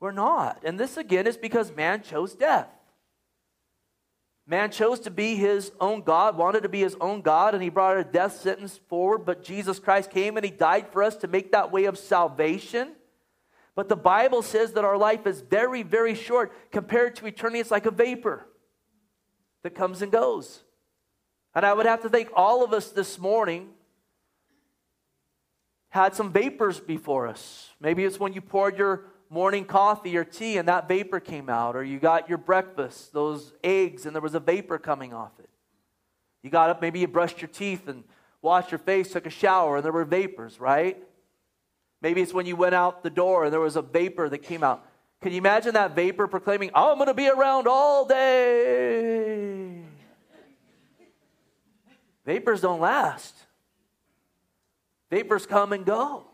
[0.00, 0.62] we're not.
[0.64, 2.68] And this, again, is because man chose death.
[4.50, 7.68] Man chose to be his own God, wanted to be his own God, and he
[7.68, 9.26] brought a death sentence forward.
[9.26, 12.92] But Jesus Christ came and he died for us to make that way of salvation.
[13.74, 17.60] But the Bible says that our life is very, very short compared to eternity.
[17.60, 18.46] It's like a vapor
[19.64, 20.62] that comes and goes.
[21.54, 23.68] And I would have to think all of us this morning
[25.90, 27.68] had some vapors before us.
[27.80, 31.76] Maybe it's when you poured your morning coffee or tea and that vapor came out,
[31.76, 35.48] or you got your breakfast, those eggs, and there was a vapor coming off it.
[36.42, 38.04] You got up, maybe you brushed your teeth and
[38.40, 41.02] washed your face, took a shower, and there were vapors, right?
[42.00, 44.62] Maybe it's when you went out the door and there was a vapor that came
[44.62, 44.86] out.
[45.20, 49.82] Can you imagine that vapor proclaiming, I'm going to be around all day?
[52.24, 53.34] Vapors don't last,
[55.10, 56.27] vapors come and go.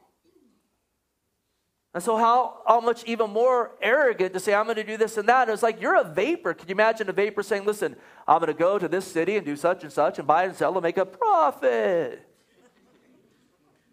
[1.94, 5.16] And so, how, how much even more arrogant to say, I'm going to do this
[5.16, 5.42] and that?
[5.42, 6.52] And it's like, you're a vapor.
[6.52, 7.94] Can you imagine a vapor saying, Listen,
[8.26, 10.56] I'm going to go to this city and do such and such and buy and
[10.56, 12.28] sell and make a profit?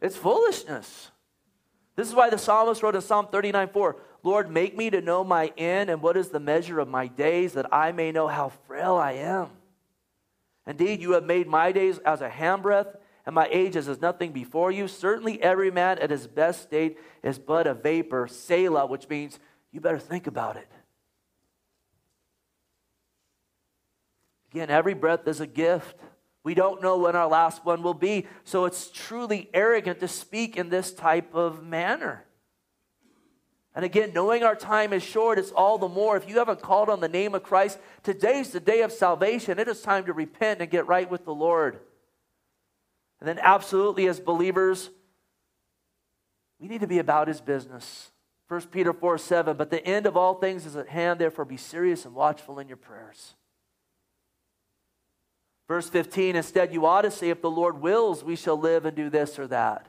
[0.01, 1.11] It's foolishness.
[1.95, 5.23] This is why the psalmist wrote in Psalm 39 4 Lord, make me to know
[5.23, 8.49] my end and what is the measure of my days, that I may know how
[8.67, 9.49] frail I am.
[10.67, 12.95] Indeed, you have made my days as a handbreadth,
[13.25, 14.87] and my age is as nothing before you.
[14.87, 19.39] Certainly, every man at his best state is but a vapor, Selah, which means
[19.71, 20.67] you better think about it.
[24.51, 25.95] Again, every breath is a gift.
[26.43, 30.57] We don't know when our last one will be, so it's truly arrogant to speak
[30.57, 32.25] in this type of manner.
[33.73, 36.17] And again, knowing our time is short, it's all the more.
[36.17, 39.59] If you haven't called on the name of Christ, today's the day of salvation.
[39.59, 41.79] It is time to repent and get right with the Lord.
[43.21, 44.89] And then, absolutely, as believers,
[46.59, 48.11] we need to be about his business.
[48.47, 51.55] 1 Peter 4 7, but the end of all things is at hand, therefore be
[51.55, 53.35] serious and watchful in your prayers.
[55.67, 58.97] Verse 15, instead, you ought to say, if the Lord wills, we shall live and
[58.97, 59.87] do this or that.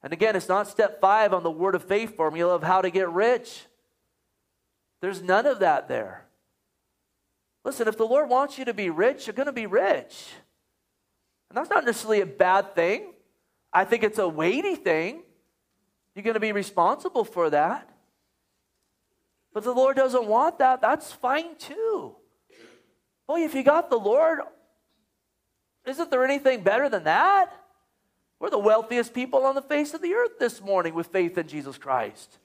[0.00, 2.90] And again, it's not step five on the word of faith formula of how to
[2.90, 3.66] get rich.
[5.00, 6.26] There's none of that there.
[7.64, 10.28] Listen, if the Lord wants you to be rich, you're going to be rich.
[11.50, 13.12] And that's not necessarily a bad thing.
[13.72, 15.22] I think it's a weighty thing.
[16.14, 17.88] You're going to be responsible for that.
[19.52, 20.80] But the Lord doesn't want that.
[20.80, 22.16] That's fine too.
[23.26, 24.40] Boy, if you got the Lord,
[25.86, 27.52] isn't there anything better than that?
[28.40, 31.48] We're the wealthiest people on the face of the earth this morning with faith in
[31.48, 32.38] Jesus Christ.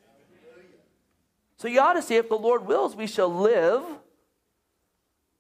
[1.58, 3.84] So you ought to see if the Lord wills, we shall live.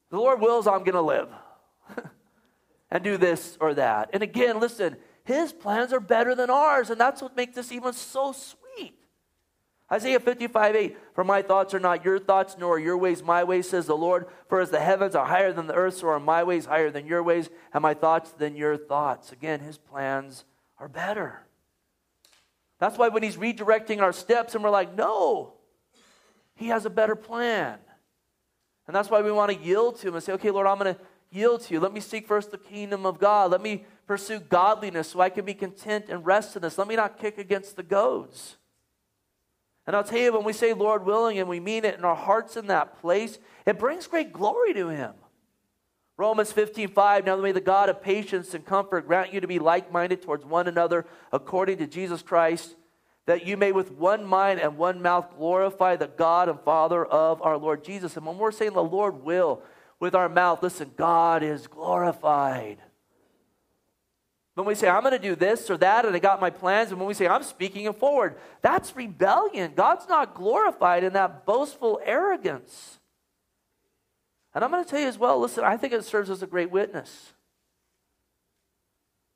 [0.10, 1.30] The Lord wills, I'm going to live
[2.94, 4.12] and do this or that.
[4.14, 7.92] And again, listen, his plans are better than ours, and that's what makes this even
[7.92, 8.94] so sweet.
[9.92, 13.44] Isaiah 55 8, for my thoughts are not your thoughts, nor are your ways my
[13.44, 14.28] ways, says the Lord.
[14.48, 17.08] For as the heavens are higher than the earth, so are my ways higher than
[17.08, 19.32] your ways, and my thoughts than your thoughts.
[19.32, 20.46] Again, his plans
[20.78, 21.48] are better.
[22.78, 25.54] That's why when he's redirecting our steps and we're like, no,
[26.56, 27.80] he has a better plan.
[28.86, 30.94] And that's why we want to yield to him and say, okay, Lord, I'm going
[30.94, 31.02] to
[31.34, 31.80] yield to you.
[31.80, 33.52] Let me seek first the kingdom of God.
[33.52, 36.78] Let me pursue godliness so I can be content and rest in this.
[36.78, 38.58] Let me not kick against the goads.
[39.86, 42.16] And I'll tell you, when we say Lord willing and we mean it in our
[42.16, 45.14] hearts in that place, it brings great glory to Him.
[46.16, 49.60] Romans 15, 5, now may the God of patience and comfort grant you to be
[49.60, 52.76] like minded towards one another according to Jesus Christ,
[53.26, 57.42] that you may with one mind and one mouth glorify the God and Father of
[57.42, 58.16] our Lord Jesus.
[58.16, 59.64] And when we're saying the Lord will
[60.04, 62.78] with our mouth, listen, God is glorified.
[64.56, 66.92] When we say, I'm going to do this or that, and I got my plans,
[66.92, 69.72] and when we say, I'm speaking it forward, that's rebellion.
[69.78, 73.00] God's not glorified in that boastful arrogance.
[74.54, 76.48] And I'm going to tell you as well listen, I think it serves as a
[76.48, 77.32] great witness.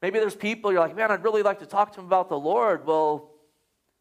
[0.02, 2.38] Maybe there's people you're like, man, I'd really like to talk to them about the
[2.38, 2.86] Lord.
[2.86, 3.32] Well,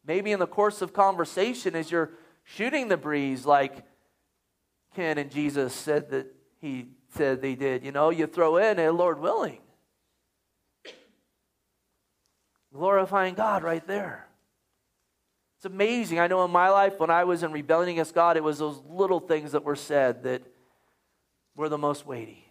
[0.05, 2.11] maybe in the course of conversation, as you're
[2.43, 3.85] shooting the breeze, like
[4.95, 8.91] Ken and Jesus said that he said they did, you know, you throw in a
[8.91, 9.59] Lord willing.
[12.73, 14.27] Glorifying God right there.
[15.57, 16.19] It's amazing.
[16.19, 18.79] I know in my life, when I was in rebellion against God, it was those
[18.87, 20.43] little things that were said that
[21.55, 22.45] were the most weighty.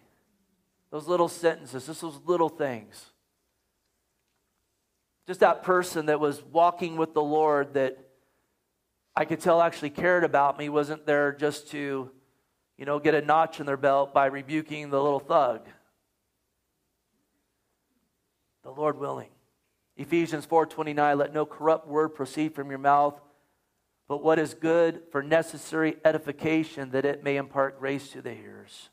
[0.91, 3.11] Those little sentences, just those little things.
[5.25, 7.97] Just that person that was walking with the Lord that
[9.15, 12.11] I could tell actually cared about me, wasn't there just to,
[12.77, 15.67] you know, get a notch in their belt by rebuking the little thug.
[18.63, 19.29] The Lord willing.
[19.95, 23.19] Ephesians 4:29 let no corrupt word proceed from your mouth
[24.07, 28.89] but what is good for necessary edification that it may impart grace to the hearers.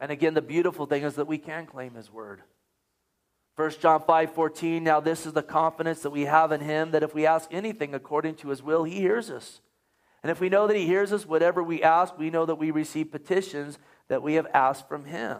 [0.00, 2.42] And again the beautiful thing is that we can claim his word.
[3.56, 7.14] 1 John 5:14 now this is the confidence that we have in him that if
[7.14, 9.60] we ask anything according to his will he hears us.
[10.22, 12.70] And if we know that he hears us whatever we ask we know that we
[12.70, 15.38] receive petitions that we have asked from him.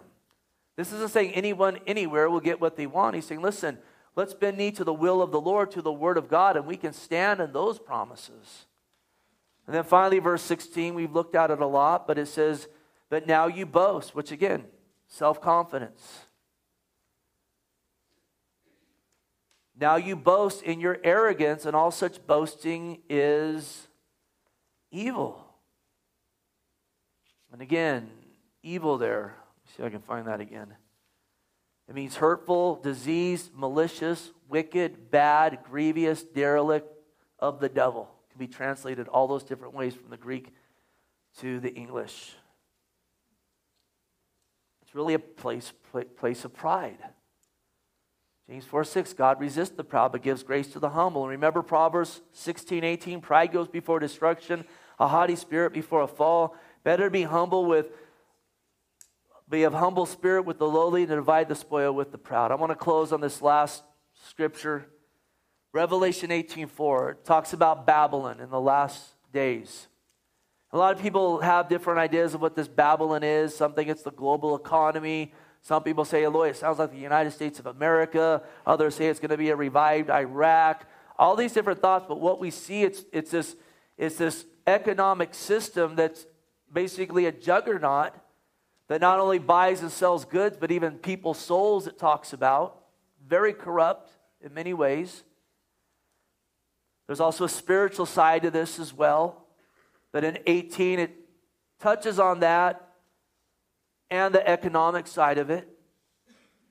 [0.76, 3.14] This isn't saying anyone anywhere will get what they want.
[3.14, 3.78] He's saying, listen,
[4.16, 6.66] let's bend knee to the will of the Lord, to the word of God, and
[6.66, 8.66] we can stand in those promises.
[9.66, 12.68] And then finally, verse 16, we've looked at it a lot, but it says,
[13.10, 14.64] But now you boast, which again,
[15.06, 16.26] self confidence.
[19.78, 23.88] Now you boast in your arrogance, and all such boasting is
[24.92, 25.44] evil.
[27.52, 28.08] And again,
[28.62, 29.36] evil there
[29.76, 30.74] See if I can find that again.
[31.88, 36.92] It means hurtful, diseased, malicious, wicked, bad, grievous, derelict
[37.38, 38.10] of the devil.
[38.28, 40.48] It can be translated all those different ways from the Greek
[41.38, 42.34] to the English.
[44.82, 45.72] It's really a place,
[46.16, 46.98] place of pride.
[48.48, 51.22] James 4 6, God resists the proud but gives grace to the humble.
[51.22, 54.64] And remember Proverbs 16 18, pride goes before destruction,
[55.02, 56.56] a haughty spirit before a fall.
[56.84, 57.86] Better be humble with
[59.48, 62.50] be of humble spirit with the lowly and divide the spoil with the proud.
[62.52, 63.82] I want to close on this last
[64.28, 64.86] scripture.
[65.72, 69.88] Revelation 18:4 talks about Babylon in the last days.
[70.70, 73.54] A lot of people have different ideas of what this Babylon is.
[73.54, 75.34] Some think it's the global economy.
[75.60, 78.42] Some people say, Eloy, it sounds like the United States of America.
[78.64, 80.86] Others say it's going to be a revived Iraq.
[81.18, 83.54] All these different thoughts, but what we see, it's, it's, this,
[83.98, 86.26] it's this economic system that's
[86.72, 88.12] basically a juggernaut
[88.88, 92.82] that not only buys and sells goods, but even people's souls, it talks about.
[93.26, 94.10] Very corrupt
[94.40, 95.22] in many ways.
[97.06, 99.46] There's also a spiritual side to this as well.
[100.12, 101.14] But in 18, it
[101.80, 102.88] touches on that
[104.10, 105.68] and the economic side of it.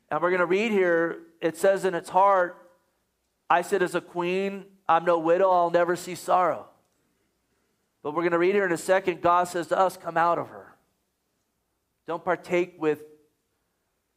[0.10, 2.58] And we're going to read here, it says in its heart,
[3.50, 6.68] I said, as a queen, I'm no widow, I'll never see sorrow.
[8.04, 10.38] But we're going to read here in a second, God says to us, Come out
[10.38, 10.76] of her.
[12.08, 13.04] Don't partake with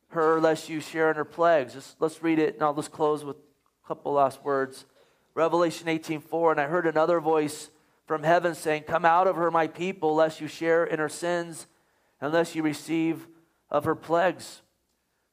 [0.09, 1.74] her lest you share in her plagues.
[1.74, 4.87] Just, let's read it, I'll just close with a couple last words.
[5.35, 7.70] Revelation 18:4, and I heard another voice
[8.07, 11.66] from heaven saying, Come out of her, my people, lest you share in her sins,
[12.20, 13.26] unless you receive
[13.70, 14.62] of her plagues.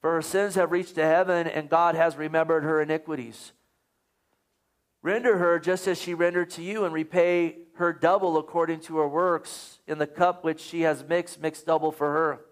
[0.01, 3.53] For her sins have reached to heaven, and God has remembered her iniquities.
[5.03, 9.07] Render her just as she rendered to you, and repay her double according to her
[9.07, 9.79] works.
[9.87, 12.45] In the cup which she has mixed, mixed double for her.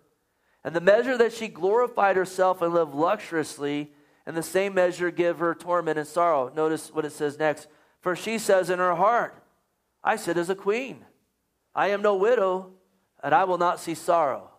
[0.63, 3.91] And the measure that she glorified herself and lived luxuriously,
[4.27, 6.51] in the same measure give her torment and sorrow.
[6.53, 7.67] Notice what it says next.
[8.01, 9.41] For she says in her heart,
[10.03, 11.05] I sit as a queen.
[11.73, 12.73] I am no widow,
[13.23, 14.49] and I will not see sorrow.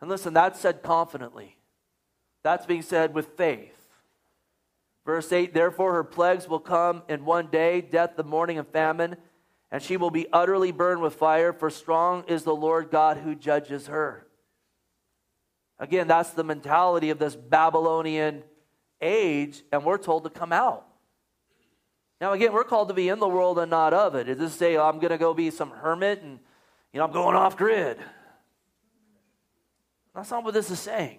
[0.00, 1.56] And listen, that's said confidently.
[2.42, 3.74] That's being said with faith.
[5.04, 9.16] Verse 8 Therefore her plagues will come in one day death, the mourning, and famine,
[9.70, 13.34] and she will be utterly burned with fire, for strong is the Lord God who
[13.34, 14.26] judges her.
[15.78, 18.42] Again, that's the mentality of this Babylonian
[19.00, 20.86] age, and we're told to come out.
[22.20, 24.24] Now, again, we're called to be in the world and not of it.
[24.24, 26.40] Does this say, oh, I'm going to go be some hermit and,
[26.92, 27.98] you know, I'm going off grid?
[30.16, 31.18] That's not what this is saying.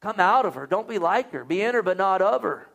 [0.00, 0.66] Come out of her.
[0.66, 1.44] Don't be like her.
[1.44, 2.68] Be in her, but not of her.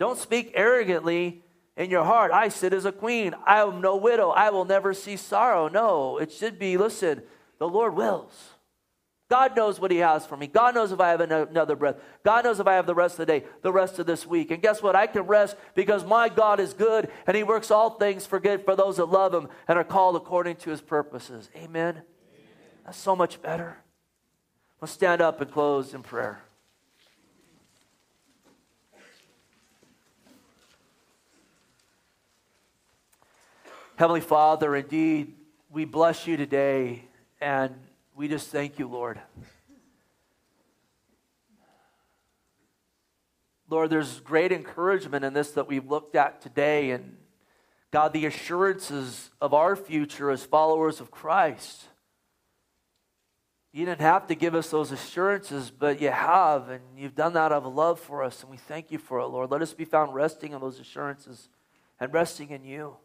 [0.00, 1.43] Don't speak arrogantly
[1.76, 2.30] in your heart.
[2.32, 3.34] I sit as a queen.
[3.46, 4.30] I am no widow.
[4.30, 5.68] I will never see sorrow.
[5.68, 7.22] No, it should be, listen,
[7.58, 8.50] the Lord wills.
[9.30, 10.46] God knows what He has for me.
[10.46, 11.96] God knows if I have another breath.
[12.24, 14.50] God knows if I have the rest of the day, the rest of this week.
[14.50, 14.94] And guess what?
[14.94, 18.64] I can rest because my God is good and He works all things for good
[18.64, 21.48] for those that love Him and are called according to His purposes.
[21.56, 21.94] Amen.
[21.94, 22.02] Amen.
[22.84, 23.78] That's so much better.
[24.80, 26.42] Let's stand up and close in prayer.
[33.96, 35.34] Heavenly Father, indeed,
[35.70, 37.04] we bless you today
[37.40, 37.76] and
[38.16, 39.20] we just thank you, Lord.
[43.70, 46.90] Lord, there's great encouragement in this that we've looked at today.
[46.90, 47.16] And
[47.92, 51.84] God, the assurances of our future as followers of Christ.
[53.72, 57.52] You didn't have to give us those assurances, but you have, and you've done that
[57.52, 59.50] out of love for us, and we thank you for it, Lord.
[59.50, 61.48] Let us be found resting in those assurances
[62.00, 62.96] and resting in you.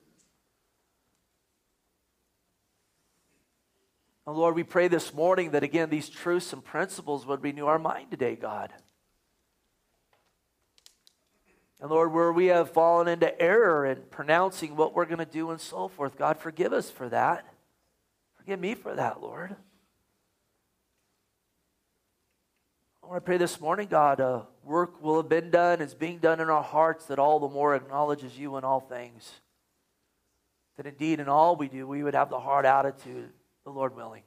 [4.29, 7.79] And Lord, we pray this morning that again these truths and principles would renew our
[7.79, 8.71] mind today, God.
[11.81, 15.49] And Lord, where we have fallen into error in pronouncing what we're going to do
[15.49, 17.43] and so forth, God, forgive us for that.
[18.37, 19.55] Forgive me for that, Lord.
[23.01, 26.39] Lord, I pray this morning, God, uh, work will have been done, is being done
[26.39, 29.27] in our hearts that all the more acknowledges you in all things.
[30.77, 33.31] That indeed in all we do, we would have the hard attitude
[33.63, 34.23] the Lord willing.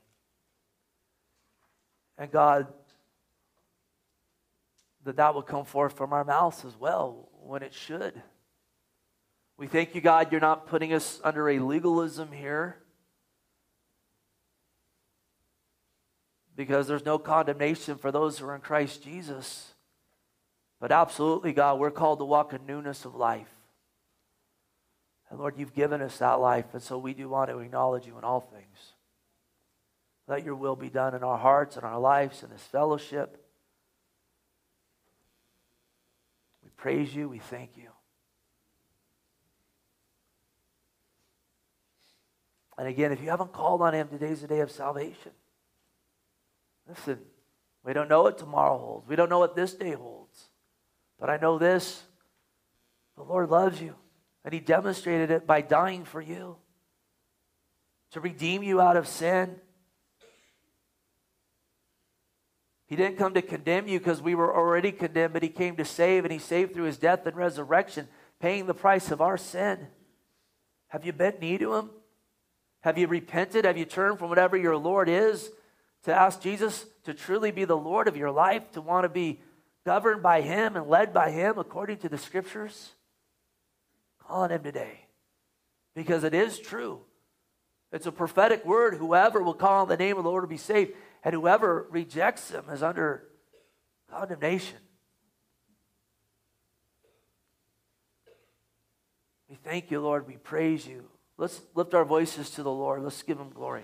[2.18, 2.66] And God,
[5.05, 8.20] that that will come forth from our mouths as well when it should.
[9.57, 12.78] We thank you, God, you're not putting us under a legalism here
[16.57, 19.72] because there's no condemnation for those who are in Christ Jesus.
[20.80, 23.49] But absolutely, God, we're called to walk in newness of life.
[25.30, 28.18] And Lord, you've given us that life, and so we do want to acknowledge you
[28.18, 28.93] in all things.
[30.33, 33.37] Let your will be done in our hearts and our lives in this fellowship.
[36.64, 37.28] We praise you.
[37.28, 37.91] We thank you.
[42.78, 45.33] And again, if you haven't called on him, today's the day of salvation.
[46.89, 47.18] Listen,
[47.85, 49.07] we don't know what tomorrow holds.
[49.07, 50.49] We don't know what this day holds.
[51.20, 52.05] But I know this
[53.18, 53.97] the Lord loves you,
[54.47, 56.57] and he demonstrated it by dying for you
[58.12, 59.61] to redeem you out of sin
[62.93, 65.84] He didn't come to condemn you because we were already condemned, but He came to
[65.86, 68.07] save, and He saved through His death and resurrection,
[68.38, 69.86] paying the price of our sin.
[70.88, 71.88] Have you bent knee to Him?
[72.82, 73.64] Have you repented?
[73.64, 75.51] Have you turned from whatever your Lord is
[76.03, 79.40] to ask Jesus to truly be the Lord of your life, to want to be
[79.86, 82.90] governed by Him and led by Him according to the Scriptures?
[84.20, 85.07] Call on Him today
[85.95, 87.01] because it is true.
[87.90, 88.97] It's a prophetic word.
[88.97, 90.93] Whoever will call on the name of the Lord will be saved
[91.25, 93.29] and whoever rejects him is under
[94.11, 94.79] condemnation.
[99.49, 100.27] We thank you, Lord.
[100.27, 101.05] We praise you.
[101.37, 103.03] Let's lift our voices to the Lord.
[103.03, 103.83] Let's give him glory.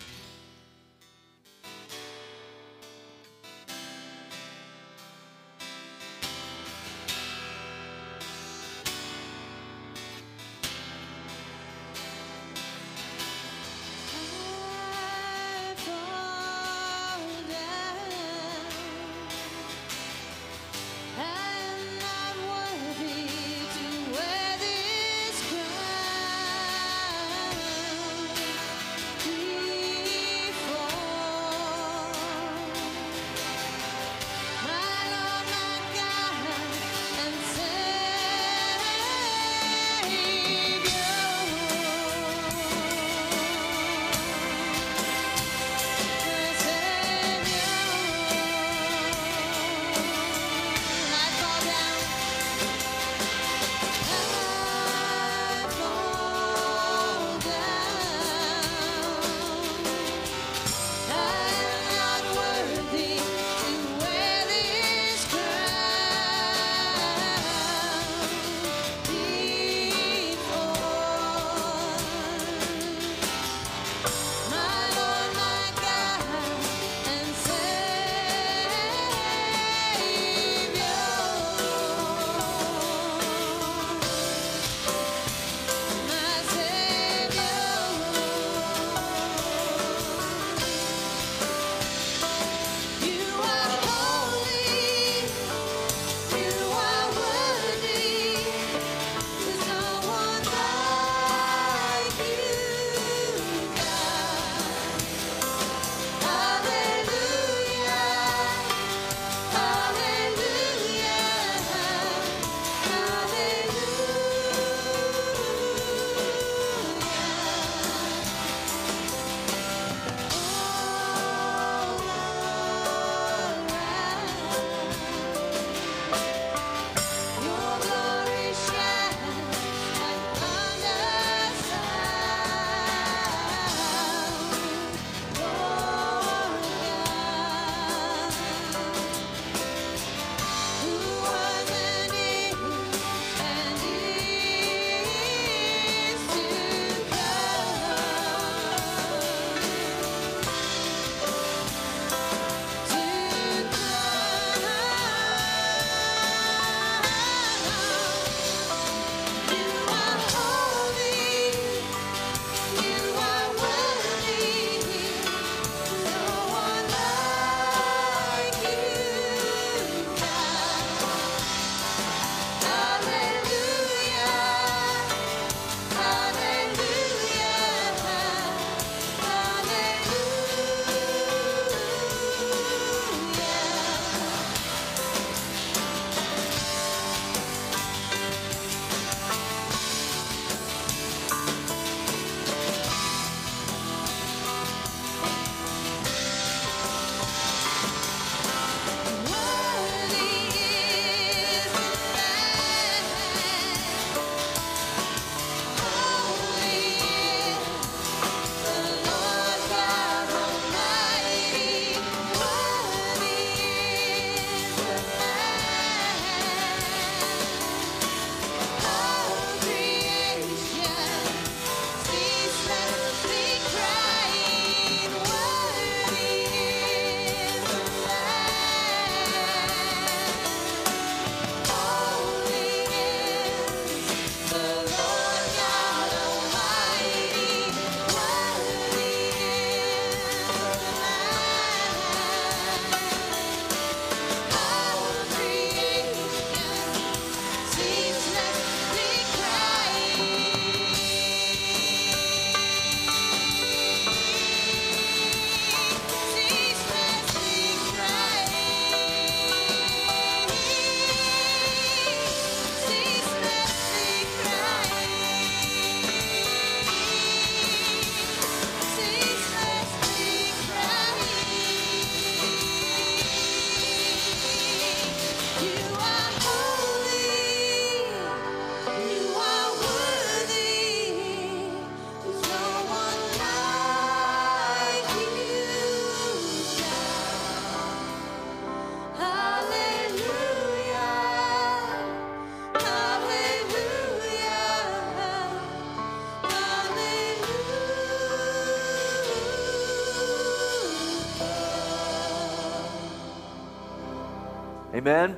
[304.99, 305.37] Amen.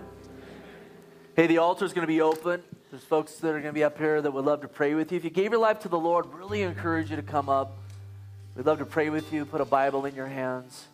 [1.37, 2.63] Hey, the altar is going to be open.
[2.91, 5.13] There's folks that are going to be up here that would love to pray with
[5.13, 5.19] you.
[5.19, 7.77] If you gave your life to the Lord, really encourage you to come up.
[8.57, 10.87] We'd love to pray with you, put a Bible in your hands.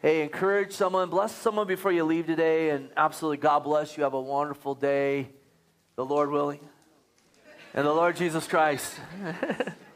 [0.00, 4.04] Hey, encourage someone, bless someone before you leave today, and absolutely God bless you.
[4.04, 5.28] Have a wonderful day,
[5.96, 6.60] the Lord willing,
[7.74, 8.90] and the Lord Jesus Christ.